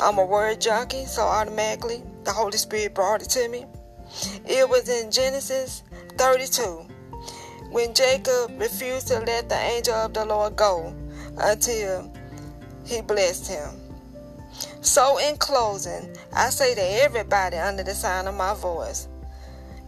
I'm 0.00 0.16
a 0.16 0.24
word 0.24 0.62
junkie, 0.62 1.04
so 1.04 1.20
automatically 1.20 2.02
the 2.24 2.32
Holy 2.32 2.56
Spirit 2.56 2.94
brought 2.94 3.20
it 3.20 3.28
to 3.28 3.46
me. 3.50 3.66
It 4.46 4.66
was 4.66 4.88
in 4.88 5.10
Genesis 5.10 5.82
32 6.16 6.86
when 7.70 7.92
Jacob 7.92 8.58
refused 8.58 9.08
to 9.08 9.18
let 9.18 9.50
the 9.50 9.56
angel 9.56 9.92
of 9.92 10.14
the 10.14 10.24
Lord 10.24 10.56
go 10.56 10.96
until 11.36 12.10
he 12.86 13.02
blessed 13.02 13.48
him. 13.48 13.78
So, 14.80 15.18
in 15.18 15.36
closing, 15.36 16.16
I 16.32 16.48
say 16.48 16.74
to 16.74 17.02
everybody 17.02 17.58
under 17.58 17.82
the 17.82 17.94
sound 17.94 18.26
of 18.26 18.36
my 18.36 18.54
voice 18.54 19.08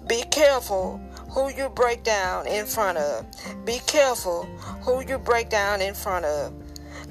be 0.06 0.22
careful 0.30 1.00
who 1.30 1.50
you 1.50 1.68
break 1.68 2.04
down 2.04 2.46
in 2.46 2.64
front 2.64 2.98
of. 2.98 3.26
Be 3.64 3.80
careful 3.86 4.44
who 4.82 5.04
you 5.06 5.18
break 5.18 5.48
down 5.48 5.82
in 5.82 5.94
front 5.94 6.24
of. 6.24 6.52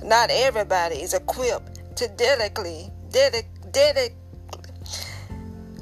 Not 0.03 0.29
everybody 0.31 0.95
is 0.95 1.13
equipped 1.13 1.97
to 1.97 2.07
delicately, 2.07 2.91
delicately, 3.11 4.15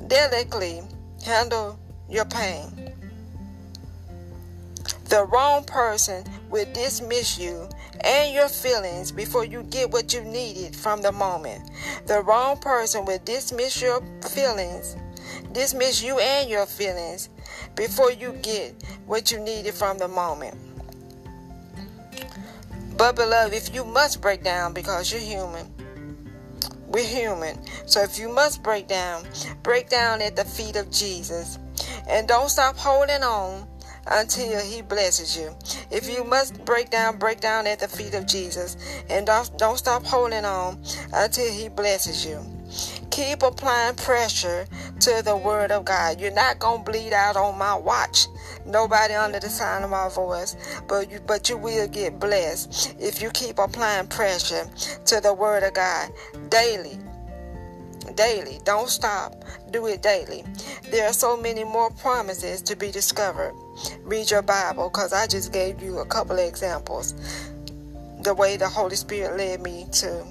delicately 0.08 0.82
handle 1.26 1.80
your 2.10 2.26
pain. 2.26 2.94
The 5.06 5.26
wrong 5.26 5.64
person 5.66 6.26
will 6.50 6.66
dismiss 6.74 7.38
you 7.38 7.70
and 8.02 8.34
your 8.34 8.50
feelings 8.50 9.12
before 9.12 9.46
you 9.46 9.64
get 9.64 9.92
what 9.92 10.14
you 10.14 10.22
needed 10.24 10.76
from 10.76 11.02
the 11.02 11.12
moment. 11.12 11.70
The 12.08 12.22
wrong 12.22 12.58
person 12.58 13.06
will 13.06 13.20
dismiss 13.24 13.82
your 13.82 14.02
feelings, 14.22 14.96
dismiss 15.54 16.02
you 16.04 16.20
and 16.20 16.50
your 16.50 16.66
feelings 16.66 17.30
before 17.76 18.12
you 18.12 18.34
get 18.42 18.84
what 19.06 19.32
you 19.32 19.40
needed 19.40 19.74
from 19.74 19.98
the 19.98 20.08
moment. 20.08 20.58
But, 22.98 23.16
beloved, 23.16 23.54
if 23.54 23.74
you 23.74 23.84
must 23.84 24.22
break 24.22 24.44
down 24.44 24.74
because 24.74 25.12
you're 25.12 25.22
human, 25.22 25.72
we're 26.88 27.04
human. 27.04 27.58
So, 27.88 28.02
if 28.02 28.20
you 28.20 28.30
must 28.30 28.62
break 28.62 28.88
down, 28.88 29.26
break 29.64 29.90
down 29.90 30.22
at 30.22 30.36
the 30.36 30.46
feet 30.46 30.76
of 30.76 30.92
Jesus. 30.92 31.58
And 32.08 32.28
don't 32.28 32.50
stop 32.50 32.78
holding 32.78 33.24
on 33.24 33.68
until 34.08 34.62
he 34.62 34.82
blesses 34.82 35.38
you. 35.38 35.56
If 35.90 36.10
you 36.10 36.24
must 36.24 36.64
break 36.66 36.90
down, 36.90 37.18
break 37.18 37.40
down 37.40 37.68
at 37.68 37.80
the 37.80 37.88
feet 37.88 38.14
of 38.14 38.28
Jesus. 38.28 38.78
And 39.10 39.26
don't, 39.26 39.58
don't 39.58 39.78
stop 39.78 40.06
holding 40.06 40.46
on 40.46 40.82
until 41.14 41.52
he 41.52 41.70
blesses 41.70 42.26
you. 42.26 42.40
Keep 43.12 43.44
applying 43.44 43.96
pressure 43.96 44.66
to 45.04 45.22
the 45.22 45.36
word 45.36 45.70
of 45.70 45.84
God. 45.84 46.22
You're 46.22 46.32
not 46.32 46.62
to 46.62 46.82
bleed 46.86 47.12
out 47.12 47.36
on 47.36 47.58
my 47.58 47.76
watch. 47.76 48.28
Nobody 48.66 49.14
under 49.14 49.38
the 49.38 49.50
sound 49.50 49.84
of 49.84 49.90
my 49.90 50.08
voice, 50.08 50.56
but 50.88 51.12
you, 51.12 51.20
but 51.28 51.50
you 51.50 51.58
will 51.58 51.90
get 51.90 52.22
blessed 52.22 52.96
if 53.00 53.22
you 53.22 53.30
keep 53.32 53.60
applying 53.60 54.08
pressure 54.08 54.66
to 55.06 55.20
the 55.20 55.34
word 55.34 55.64
of 55.64 55.74
God 55.74 56.10
daily 56.48 56.98
daily. 58.16 58.60
Don't 58.64 58.90
stop. 58.90 59.44
Do 59.72 59.88
it 59.88 60.02
daily. 60.02 60.44
There 60.92 61.08
are 61.08 61.14
so 61.14 61.36
many 61.36 61.64
more 61.64 61.90
promises 61.90 62.62
to 62.64 62.76
be 62.76 62.92
discovered. 62.92 63.54
Read 64.04 64.30
your 64.30 64.42
Bible 64.42 64.90
because 64.90 65.14
I 65.14 65.28
just 65.28 65.52
gave 65.52 65.82
you 65.82 66.00
a 66.00 66.06
couple 66.06 66.38
of 66.38 66.48
examples. 66.48 67.14
The 68.22 68.34
way 68.34 68.56
the 68.56 68.70
Holy 68.70 68.96
Spirit 68.96 69.38
led 69.38 69.62
me 69.62 69.88
to 69.94 70.26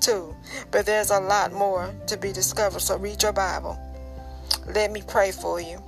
too. 0.00 0.34
But 0.70 0.86
there's 0.86 1.10
a 1.10 1.20
lot 1.20 1.52
more 1.52 1.92
to 2.06 2.16
be 2.16 2.32
discovered. 2.32 2.80
So 2.80 2.96
read 2.98 3.22
your 3.22 3.32
Bible. 3.32 3.78
Let 4.74 4.92
me 4.92 5.02
pray 5.06 5.30
for 5.30 5.60
you. 5.60 5.82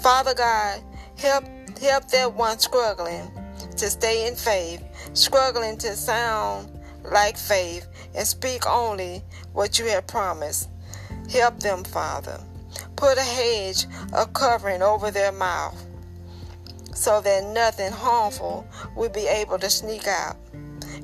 Father 0.00 0.34
God, 0.34 0.82
help 1.16 1.44
help 1.80 2.08
that 2.08 2.32
one 2.34 2.58
struggling 2.58 3.30
to 3.76 3.90
stay 3.90 4.26
in 4.26 4.34
faith, 4.34 4.82
struggling 5.14 5.76
to 5.78 5.96
sound 5.96 6.68
like 7.10 7.36
faith 7.36 7.86
and 8.14 8.26
speak 8.26 8.66
only 8.66 9.22
what 9.52 9.78
you 9.78 9.86
have 9.86 10.06
promised. 10.06 10.68
Help 11.30 11.60
them, 11.60 11.84
Father. 11.84 12.40
Put 12.96 13.18
a 13.18 13.22
hedge 13.22 13.86
of 14.12 14.32
covering 14.32 14.82
over 14.82 15.10
their 15.10 15.32
mouth 15.32 15.84
so 16.94 17.20
that 17.20 17.44
nothing 17.52 17.92
harmful 17.92 18.66
will 18.96 19.08
be 19.08 19.26
able 19.26 19.58
to 19.58 19.70
sneak 19.70 20.06
out 20.06 20.36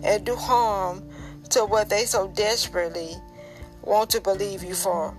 and 0.02 0.24
do 0.24 0.34
harm 0.34 1.02
to 1.50 1.64
what 1.64 1.88
they 1.88 2.04
so 2.04 2.28
desperately 2.28 3.14
want 3.82 4.10
to 4.10 4.20
believe 4.20 4.62
you 4.62 4.74
for. 4.74 5.16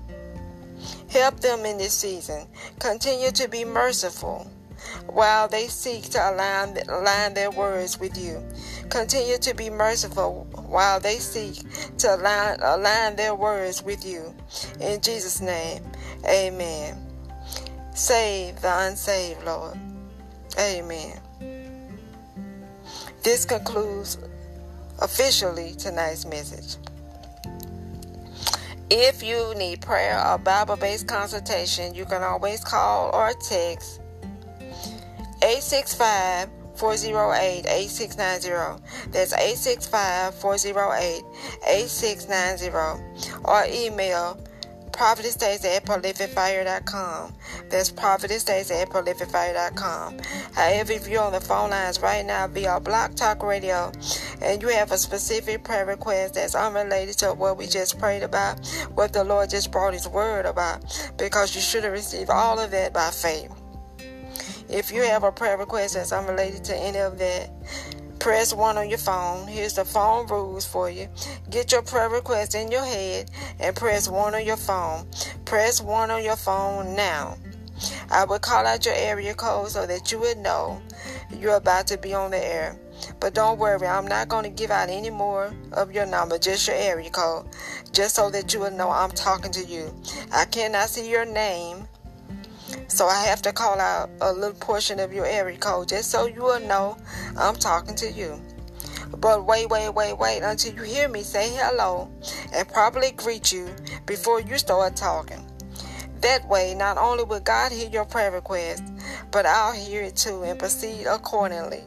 Help 1.10 1.39
them 1.39 1.65
in 1.65 1.78
this 1.78 1.93
season. 1.93 2.48
Continue 2.80 3.32
to 3.32 3.48
be 3.48 3.65
merciful 3.65 4.50
while 5.08 5.48
they 5.48 5.67
seek 5.67 6.04
to 6.10 6.32
align, 6.32 6.78
align 6.88 7.34
their 7.34 7.52
words 7.52 8.00
with 8.00 8.17
you. 8.17 8.43
Continue 8.89 9.38
to 9.39 9.54
be 9.54 9.69
merciful 9.69 10.48
while 10.67 11.00
they 11.00 11.15
seek 11.15 11.63
to 11.98 12.15
align, 12.15 12.60
align 12.62 13.15
their 13.15 13.36
words 13.36 13.84
with 13.84 14.06
you. 14.06 14.34
In 14.80 15.02
Jesus' 15.02 15.41
name, 15.41 15.84
amen. 16.28 16.98
Save 17.93 18.62
the 18.62 18.88
unsaved, 18.88 19.43
Lord. 19.45 19.78
Amen. 20.58 21.19
This 23.24 23.45
concludes 23.45 24.17
officially 25.02 25.74
tonight's 25.76 26.26
message. 26.26 26.78
If 28.91 29.21
you 29.21 29.54
need 29.56 29.82
prayer 29.82 30.19
or 30.25 30.39
Bible 30.39 30.75
based 30.75 31.08
consultation, 31.08 31.93
you 31.93 32.06
can 32.06 32.23
always 32.23 32.63
call 32.63 33.12
or 33.13 33.34
text 33.34 34.02
865 35.43 36.49
408 36.75 37.65
8690. 37.67 39.12
That's 39.12 39.34
865 39.34 40.34
408 40.36 41.23
8690. 41.67 43.41
Or 43.43 43.65
email 43.69 44.39
prophetessstays 45.00 45.64
at 45.64 45.86
prolificfire.com. 45.86 47.34
That's 47.70 47.90
prophetessstays 47.90 48.70
at 48.70 48.90
prolificfire.com. 48.90 50.20
However, 50.54 50.92
if 50.92 51.08
you're 51.08 51.24
on 51.24 51.32
the 51.32 51.40
phone 51.40 51.70
lines 51.70 52.02
right 52.02 52.26
now 52.26 52.48
via 52.48 52.82
Blog 52.82 53.16
Talk 53.16 53.42
Radio 53.42 53.94
and 54.42 54.62
you 54.62 54.68
have 54.68 54.92
a 54.92 54.98
specific 54.98 55.64
prayer 55.64 55.86
request 55.86 56.34
that's 56.34 56.54
unrelated 56.54 57.18
to 57.20 57.28
what 57.34 57.58
we 57.58 57.66
just 57.66 57.98
prayed 57.98 58.24
about, 58.24 58.68
what 58.94 59.14
the 59.14 59.24
Lord 59.24 59.50
just 59.50 59.72
brought 59.72 59.94
His 59.94 60.08
word 60.10 60.46
about, 60.46 60.84
because 61.18 61.56
you 61.56 61.62
should 61.62 61.86
have 61.86 61.94
received 61.94 62.30
all 62.30 62.60
of 62.60 62.72
that 62.72 62.92
by 62.92 63.10
faith. 63.10 63.50
If 64.68 64.92
you 64.92 65.02
have 65.04 65.24
a 65.24 65.32
prayer 65.32 65.58
request 65.58 65.94
that's 65.94 66.12
unrelated 66.12 66.66
to 66.66 66.76
any 66.76 67.00
of 67.00 67.18
that, 67.20 67.50
press 68.20 68.54
one 68.54 68.78
on 68.78 68.90
your 68.90 68.98
phone. 68.98 69.48
Here's 69.48 69.74
the 69.74 69.86
phone 69.86 70.28
rules 70.28 70.66
for 70.66 70.90
you. 70.90 71.08
Get 71.50 71.72
your 71.72 71.82
prayer 71.82 72.10
request 72.10 72.54
in 72.54 72.72
your 72.72 72.86
head 72.86 73.32
and 73.60 73.76
press 73.76 74.10
one 74.10 74.36
on 74.36 74.46
your 74.46 74.58
phone. 74.58 75.08
Press 75.46 75.82
one 75.82 76.12
on 76.12 76.24
your 76.24 76.36
phone 76.36 76.96
now. 76.96 77.38
I 78.12 78.26
will 78.26 78.40
call 78.40 78.66
out 78.66 78.86
your 78.86 78.96
area 78.96 79.34
code 79.34 79.70
so 79.70 79.86
that 79.86 80.12
you 80.12 80.20
would 80.20 80.38
know 80.38 80.82
you're 81.38 81.56
about 81.56 81.88
to 81.88 81.98
be 81.98 82.14
on 82.14 82.32
the 82.32 82.38
air. 82.38 82.78
But 83.22 83.34
don't 83.34 83.58
worry, 83.58 83.88
I'm 83.88 84.08
not 84.08 84.28
going 84.28 84.44
to 84.44 84.50
give 84.50 84.72
out 84.72 84.90
any 84.90 85.10
more 85.10 85.54
of 85.72 85.94
your 85.94 86.06
number, 86.06 86.38
just 86.38 86.68
your 86.68 86.76
area 86.76 87.10
code, 87.10 87.48
just 87.94 88.16
so 88.16 88.30
that 88.32 88.54
you 88.54 88.60
will 88.60 88.72
know 88.72 88.90
I'm 88.90 89.12
talking 89.12 89.52
to 89.54 89.66
you. 89.66 89.94
I 90.34 90.46
cannot 90.46 90.90
see 90.90 91.10
your 91.10 91.26
name 91.26 91.88
so 92.89 93.08
I 93.08 93.23
have 93.23 93.41
to 93.43 93.54
call 93.54 93.80
out 93.80 94.10
a 94.19 94.34
little 94.34 94.58
portion 94.60 94.99
of 94.99 95.13
your 95.13 95.25
area 95.25 95.58
code 95.58 95.89
just 95.89 96.12
so 96.12 96.25
you 96.25 96.41
will 96.41 96.60
know 96.60 96.97
I'm 97.38 97.56
talking 97.56 97.95
to 97.95 98.12
you. 98.12 98.41
But 99.17 99.45
wait, 99.45 99.69
wait, 99.69 99.89
wait, 99.89 100.17
wait 100.17 100.41
until 100.41 100.73
you 100.73 100.84
hear 100.84 101.08
me 101.08 101.21
say 101.21 101.49
hello 101.54 102.12
and 102.54 102.67
properly 102.67 103.12
greet 103.12 103.52
you 103.52 103.69
before 104.06 104.41
you 104.41 104.58
start 104.58 104.95
talking. 104.95 105.45
That 106.21 106.47
way, 106.49 106.75
not 106.75 106.97
only 106.97 107.23
will 107.23 107.39
God 107.39 107.71
hear 107.71 107.89
your 107.89 108.06
prayer 108.06 108.32
request, 108.32 108.84
but 109.32 109.45
I'll 109.45 109.73
hear 109.73 110.02
it 110.04 110.15
too 110.17 110.43
and 110.43 110.60
proceed 110.60 111.06
accordingly. 111.06 111.84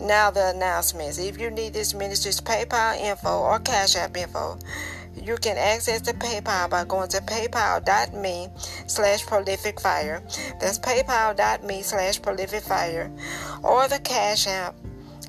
Now, 0.00 0.30
the 0.30 0.50
announcements. 0.50 1.18
If 1.18 1.40
you 1.40 1.50
need 1.50 1.72
this 1.72 1.94
ministry's 1.94 2.40
PayPal 2.40 2.98
info 3.00 3.40
or 3.40 3.58
Cash 3.60 3.96
App 3.96 4.16
info, 4.16 4.58
you 5.22 5.36
can 5.36 5.56
access 5.56 6.00
the 6.00 6.12
PayPal 6.12 6.68
by 6.70 6.84
going 6.84 7.08
to 7.08 7.18
paypal.me 7.18 8.48
slash 8.86 9.24
prolificfire. 9.24 10.20
That's 10.60 10.78
paypal.me 10.78 11.82
slash 11.82 12.20
prolificfire. 12.20 13.10
Or 13.62 13.88
the 13.88 13.98
Cash 14.00 14.46
App. 14.46 14.74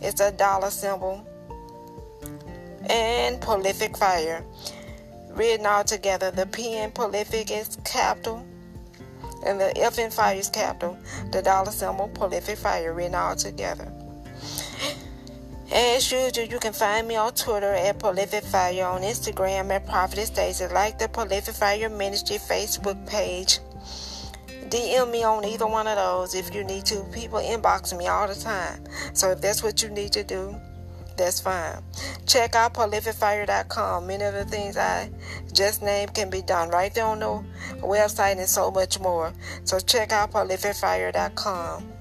It's 0.01 0.21
a 0.21 0.31
dollar 0.31 0.69
symbol. 0.69 1.25
And 2.89 3.39
Prolific 3.41 3.97
Fire. 3.97 4.43
Written 5.31 5.65
all 5.65 5.83
together. 5.83 6.31
The 6.31 6.45
P 6.45 6.77
in 6.77 6.91
Prolific 6.91 7.51
is 7.51 7.77
capital. 7.83 8.45
And 9.45 9.59
the 9.59 9.77
F 9.77 9.99
in 9.99 10.11
Fire 10.11 10.35
is 10.35 10.49
capital. 10.49 10.97
The 11.31 11.41
dollar 11.41 11.71
symbol 11.71 12.07
Prolific 12.09 12.57
Fire 12.57 12.93
written 12.93 13.15
all 13.15 13.35
together. 13.35 13.91
As 15.71 16.11
usual, 16.11 16.45
you 16.45 16.59
can 16.59 16.73
find 16.73 17.07
me 17.07 17.15
on 17.15 17.33
Twitter 17.33 17.73
at 17.73 17.97
Prolific 17.97 18.43
Fire, 18.43 18.85
on 18.85 19.01
Instagram 19.01 19.71
at 19.71 19.87
Prophetess 19.87 20.27
Stacy, 20.27 20.67
like 20.67 20.99
the 20.99 21.07
Prolific 21.07 21.55
Fire 21.55 21.89
Ministry 21.89 22.37
Facebook 22.37 23.07
page. 23.07 23.59
DM 24.69 25.11
me 25.11 25.23
on 25.23 25.43
either 25.43 25.65
one 25.65 25.87
of 25.87 25.95
those 25.95 26.35
if 26.35 26.53
you 26.53 26.63
need 26.63 26.85
to. 26.85 27.03
People 27.11 27.39
inbox 27.39 27.97
me 27.97 28.07
all 28.07 28.27
the 28.27 28.35
time. 28.35 28.83
So 29.13 29.31
if 29.31 29.41
that's 29.41 29.63
what 29.63 29.81
you 29.81 29.89
need 29.89 30.11
to 30.13 30.23
do, 30.23 30.55
that's 31.17 31.39
fine. 31.39 31.81
Check 32.27 32.55
out 32.55 32.73
prolificfire.com. 32.73 34.05
Many 34.05 34.23
of 34.23 34.33
the 34.33 34.45
things 34.45 34.77
I 34.77 35.09
just 35.53 35.81
named 35.81 36.13
can 36.13 36.29
be 36.29 36.41
done 36.41 36.69
right 36.69 36.93
there 36.93 37.05
on 37.05 37.19
the 37.19 37.43
website 37.77 38.37
and 38.37 38.47
so 38.47 38.69
much 38.69 38.99
more. 38.99 39.33
So 39.63 39.79
check 39.79 40.11
out 40.11 40.31
prolificfire.com. 40.31 41.94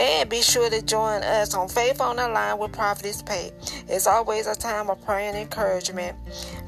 And 0.00 0.30
be 0.30 0.40
sure 0.40 0.70
to 0.70 0.80
join 0.80 1.22
us 1.24 1.52
on 1.52 1.68
Faith 1.68 2.00
on 2.00 2.16
the 2.16 2.26
Line 2.26 2.56
with 2.56 2.72
Prophetess 2.72 3.20
Pay. 3.20 3.52
It's 3.86 4.06
always 4.06 4.46
a 4.46 4.54
time 4.54 4.88
of 4.88 5.04
prayer 5.04 5.28
and 5.28 5.36
encouragement. 5.36 6.16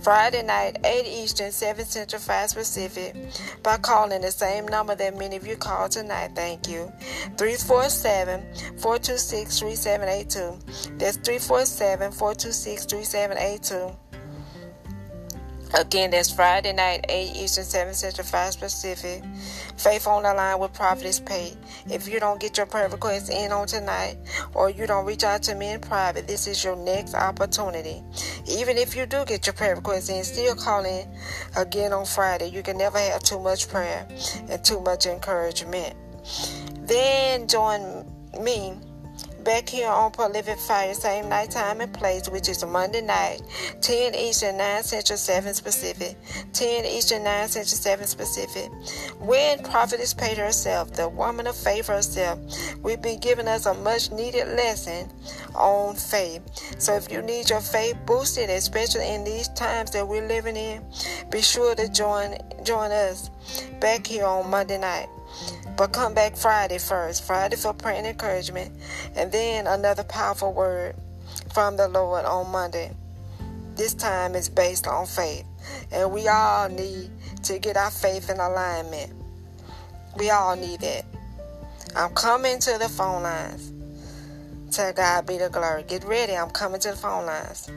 Friday 0.02 0.42
night, 0.42 0.76
8 0.84 1.06
Eastern, 1.06 1.50
7 1.50 1.82
Central, 1.86 2.20
5 2.20 2.52
Pacific, 2.52 3.16
by 3.62 3.78
calling 3.78 4.20
the 4.20 4.30
same 4.30 4.68
number 4.68 4.94
that 4.96 5.16
many 5.16 5.36
of 5.36 5.46
you 5.46 5.56
called 5.56 5.92
tonight. 5.92 6.32
Thank 6.34 6.68
you. 6.68 6.92
347 7.38 8.42
426 8.76 9.60
3782. 9.60 10.98
That's 10.98 11.16
347 11.16 12.12
426 12.12 12.84
3782. 12.84 14.01
Again, 15.74 16.10
that's 16.10 16.30
Friday 16.30 16.74
night, 16.74 17.06
8 17.08 17.34
Eastern, 17.34 17.64
7 17.64 17.94
Central, 17.94 18.26
5 18.26 18.60
Pacific. 18.60 19.22
Faith 19.78 20.06
on 20.06 20.22
the 20.22 20.34
line 20.34 20.58
with 20.58 20.74
Prophetess 20.74 21.18
Pay. 21.18 21.54
If 21.90 22.06
you 22.08 22.20
don't 22.20 22.38
get 22.38 22.58
your 22.58 22.66
prayer 22.66 22.90
request 22.90 23.30
in 23.30 23.52
on 23.52 23.66
tonight, 23.66 24.18
or 24.54 24.68
you 24.68 24.86
don't 24.86 25.06
reach 25.06 25.24
out 25.24 25.42
to 25.44 25.54
me 25.54 25.72
in 25.72 25.80
private, 25.80 26.26
this 26.26 26.46
is 26.46 26.62
your 26.62 26.76
next 26.76 27.14
opportunity. 27.14 28.02
Even 28.46 28.76
if 28.76 28.94
you 28.94 29.06
do 29.06 29.24
get 29.24 29.46
your 29.46 29.54
prayer 29.54 29.74
request 29.74 30.10
in, 30.10 30.22
still 30.24 30.54
call 30.54 30.84
in 30.84 31.08
again 31.56 31.94
on 31.94 32.04
Friday. 32.04 32.48
You 32.48 32.62
can 32.62 32.76
never 32.76 32.98
have 32.98 33.22
too 33.22 33.40
much 33.40 33.68
prayer 33.68 34.06
and 34.50 34.62
too 34.62 34.80
much 34.80 35.06
encouragement. 35.06 35.96
Then 36.86 37.48
join 37.48 38.04
me 38.40 38.74
back 39.44 39.68
here 39.68 39.88
on 39.88 40.10
Prolific 40.10 40.58
Fire, 40.58 40.94
same 40.94 41.28
night, 41.28 41.50
time, 41.50 41.80
and 41.80 41.92
place, 41.92 42.28
which 42.28 42.48
is 42.48 42.64
Monday 42.64 43.00
night, 43.00 43.42
10 43.80 44.14
Eastern, 44.14 44.56
9 44.56 44.82
Central, 44.82 45.16
7 45.16 45.54
Pacific. 45.62 46.16
10 46.52 46.84
Eastern, 46.86 47.24
9 47.24 47.48
Central, 47.48 47.76
7 47.76 48.04
Pacific. 48.16 48.70
When 49.18 49.62
Prophetess 49.62 50.14
Pay 50.14 50.34
herself, 50.34 50.92
the 50.92 51.08
woman 51.08 51.46
of 51.46 51.56
faith 51.56 51.88
herself, 51.88 52.38
we've 52.82 53.02
been 53.02 53.20
giving 53.20 53.48
us 53.48 53.66
a 53.66 53.74
much 53.74 54.10
needed 54.12 54.48
lesson 54.48 55.10
on 55.54 55.94
faith. 55.96 56.42
So 56.78 56.94
if 56.94 57.10
you 57.10 57.22
need 57.22 57.50
your 57.50 57.60
faith 57.60 57.96
boosted, 58.06 58.50
especially 58.50 59.08
in 59.08 59.24
these 59.24 59.48
times 59.48 59.90
that 59.92 60.06
we're 60.06 60.26
living 60.26 60.56
in, 60.56 60.84
be 61.30 61.42
sure 61.42 61.74
to 61.74 61.88
join 61.88 62.36
join 62.64 62.92
us 62.92 63.30
back 63.80 64.06
here 64.06 64.24
on 64.24 64.48
Monday 64.48 64.78
night. 64.78 65.08
But 65.76 65.92
come 65.92 66.14
back 66.14 66.36
Friday 66.36 66.78
first, 66.78 67.24
Friday 67.24 67.56
for 67.56 67.72
prayer 67.72 67.96
and 67.96 68.06
encouragement, 68.06 68.72
and 69.16 69.32
then 69.32 69.66
another 69.66 70.04
powerful 70.04 70.52
word 70.52 70.94
from 71.52 71.76
the 71.76 71.88
Lord 71.88 72.24
on 72.24 72.50
Monday. 72.50 72.92
This 73.74 73.94
time 73.94 74.34
is 74.34 74.48
based 74.48 74.86
on 74.86 75.06
faith, 75.06 75.46
and 75.90 76.12
we 76.12 76.28
all 76.28 76.68
need 76.68 77.10
to 77.44 77.58
get 77.58 77.76
our 77.76 77.90
faith 77.90 78.28
in 78.30 78.38
alignment. 78.38 79.12
We 80.16 80.30
all 80.30 80.56
need 80.56 80.80
that. 80.80 81.04
I'm 81.96 82.14
coming 82.14 82.58
to 82.60 82.78
the 82.78 82.88
phone 82.88 83.22
lines. 83.22 83.72
To 84.76 84.92
God 84.94 85.26
be 85.26 85.36
the 85.38 85.48
glory. 85.50 85.82
Get 85.82 86.04
ready. 86.04 86.34
I'm 86.34 86.50
coming 86.50 86.80
to 86.80 86.90
the 86.92 86.96
phone 86.96 87.26
lines. 87.26 87.70